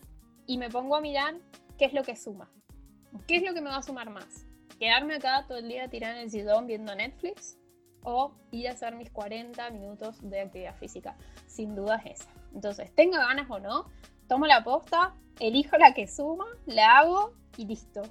Y 0.45 0.57
me 0.57 0.69
pongo 0.69 0.95
a 0.95 1.01
mirar 1.01 1.35
qué 1.77 1.85
es 1.85 1.93
lo 1.93 2.03
que 2.03 2.15
suma. 2.15 2.49
¿Qué 3.27 3.37
es 3.37 3.43
lo 3.43 3.53
que 3.53 3.61
me 3.61 3.69
va 3.69 3.77
a 3.77 3.83
sumar 3.83 4.09
más? 4.09 4.45
¿Quedarme 4.79 5.15
acá 5.15 5.45
todo 5.47 5.57
el 5.57 5.67
día 5.67 5.87
tirada 5.87 6.15
en 6.15 6.23
el 6.23 6.31
sillón 6.31 6.67
viendo 6.67 6.95
Netflix? 6.95 7.57
¿O 8.03 8.33
ir 8.51 8.67
a 8.67 8.71
hacer 8.71 8.95
mis 8.95 9.09
40 9.09 9.69
minutos 9.71 10.17
de 10.21 10.41
actividad 10.41 10.75
física? 10.75 11.15
Sin 11.47 11.75
duda 11.75 12.01
es 12.05 12.21
esa. 12.21 12.29
Entonces, 12.53 12.93
tenga 12.95 13.19
ganas 13.19 13.49
o 13.49 13.59
no, 13.59 13.85
tomo 14.27 14.45
la 14.45 14.63
posta, 14.63 15.13
elijo 15.39 15.77
la 15.77 15.93
que 15.93 16.07
suma, 16.07 16.45
la 16.65 16.99
hago 16.99 17.33
y 17.57 17.65
listo. 17.65 18.01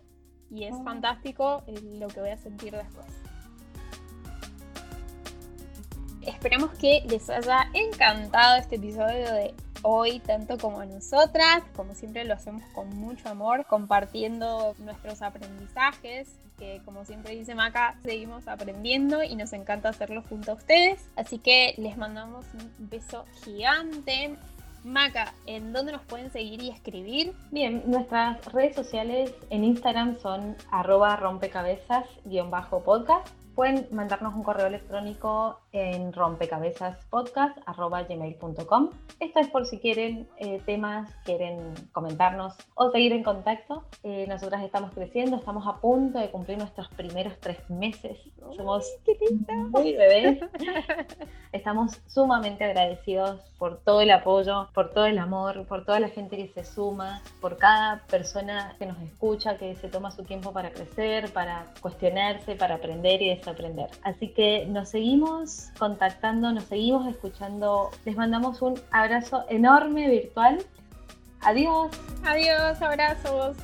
Y 0.50 0.64
es 0.64 0.74
fantástico 0.84 1.62
lo 1.66 2.08
que 2.08 2.20
voy 2.20 2.30
a 2.30 2.38
sentir 2.38 2.72
después. 2.72 3.06
Esperamos 6.22 6.70
que 6.78 7.02
les 7.08 7.28
haya 7.30 7.68
encantado 7.74 8.56
este 8.58 8.76
episodio 8.76 9.32
de 9.32 9.54
hoy 9.82 10.20
tanto 10.20 10.56
como 10.58 10.84
nosotras. 10.84 11.62
Como 11.74 11.94
siempre 11.94 12.24
lo 12.24 12.34
hacemos 12.34 12.62
con 12.74 12.88
mucho 12.96 13.28
amor, 13.28 13.66
compartiendo 13.66 14.74
nuestros 14.78 15.22
aprendizajes, 15.22 16.28
que 16.58 16.82
como 16.84 17.04
siempre 17.04 17.36
dice 17.36 17.54
Maca, 17.54 17.96
seguimos 18.02 18.48
aprendiendo 18.48 19.22
y 19.22 19.36
nos 19.36 19.52
encanta 19.52 19.90
hacerlo 19.90 20.22
junto 20.28 20.50
a 20.52 20.54
ustedes. 20.54 21.06
Así 21.16 21.38
que 21.38 21.74
les 21.78 21.96
mandamos 21.96 22.44
un 22.54 22.88
beso 22.88 23.24
gigante. 23.44 24.36
Maca, 24.84 25.32
¿en 25.46 25.72
dónde 25.72 25.92
nos 25.92 26.02
pueden 26.02 26.30
seguir 26.32 26.60
y 26.60 26.70
escribir? 26.70 27.32
Bien, 27.52 27.84
nuestras 27.86 28.44
redes 28.46 28.74
sociales 28.74 29.32
en 29.50 29.62
Instagram 29.64 30.18
son 30.18 30.56
arroba 30.70 31.14
rompecabezas-podcast 31.16 33.28
Pueden 33.54 33.86
mandarnos 33.90 34.34
un 34.34 34.42
correo 34.42 34.66
electrónico 34.66 35.60
en 35.72 36.12
rompecabezaspodcast.gmail.com. 36.12 38.90
Esto 39.20 39.40
es 39.40 39.48
por 39.48 39.66
si 39.66 39.78
quieren 39.78 40.28
eh, 40.38 40.60
temas, 40.64 41.10
quieren 41.24 41.74
comentarnos 41.92 42.54
o 42.74 42.90
seguir 42.90 43.12
en 43.12 43.22
contacto. 43.22 43.84
Eh, 44.02 44.24
nosotras 44.28 44.62
estamos 44.62 44.92
creciendo, 44.92 45.36
estamos 45.36 45.66
a 45.66 45.76
punto 45.76 46.18
de 46.18 46.30
cumplir 46.30 46.56
nuestros 46.58 46.88
primeros 46.88 47.38
tres 47.40 47.58
meses. 47.68 48.18
Somos 48.56 48.86
muy 49.70 49.96
bebés. 49.96 50.40
Estamos 51.52 52.00
sumamente 52.06 52.64
agradecidos 52.64 53.40
por 53.58 53.78
todo 53.78 54.00
el 54.00 54.10
apoyo, 54.10 54.68
por 54.74 54.90
todo 54.90 55.04
el 55.04 55.18
amor, 55.18 55.66
por 55.66 55.84
toda 55.84 56.00
la 56.00 56.08
gente 56.08 56.36
que 56.36 56.48
se 56.48 56.64
suma, 56.64 57.22
por 57.40 57.58
cada 57.58 57.98
persona 58.06 58.74
que 58.78 58.86
nos 58.86 58.98
escucha, 59.02 59.58
que 59.58 59.74
se 59.74 59.88
toma 59.88 60.10
su 60.10 60.24
tiempo 60.24 60.52
para 60.52 60.70
crecer, 60.70 61.30
para 61.32 61.66
cuestionarse, 61.80 62.54
para 62.54 62.76
aprender 62.76 63.20
y 63.20 63.30
aprender. 63.32 63.90
Así 64.02 64.28
que 64.28 64.64
nos 64.66 64.88
seguimos 64.88 65.70
contactando, 65.78 66.52
nos 66.52 66.64
seguimos 66.64 67.06
escuchando. 67.06 67.90
Les 68.04 68.16
mandamos 68.16 68.62
un 68.62 68.80
abrazo 68.90 69.44
enorme 69.48 70.08
virtual. 70.08 70.58
Adiós. 71.42 71.90
Adiós, 72.24 72.80
abrazos. 72.80 73.56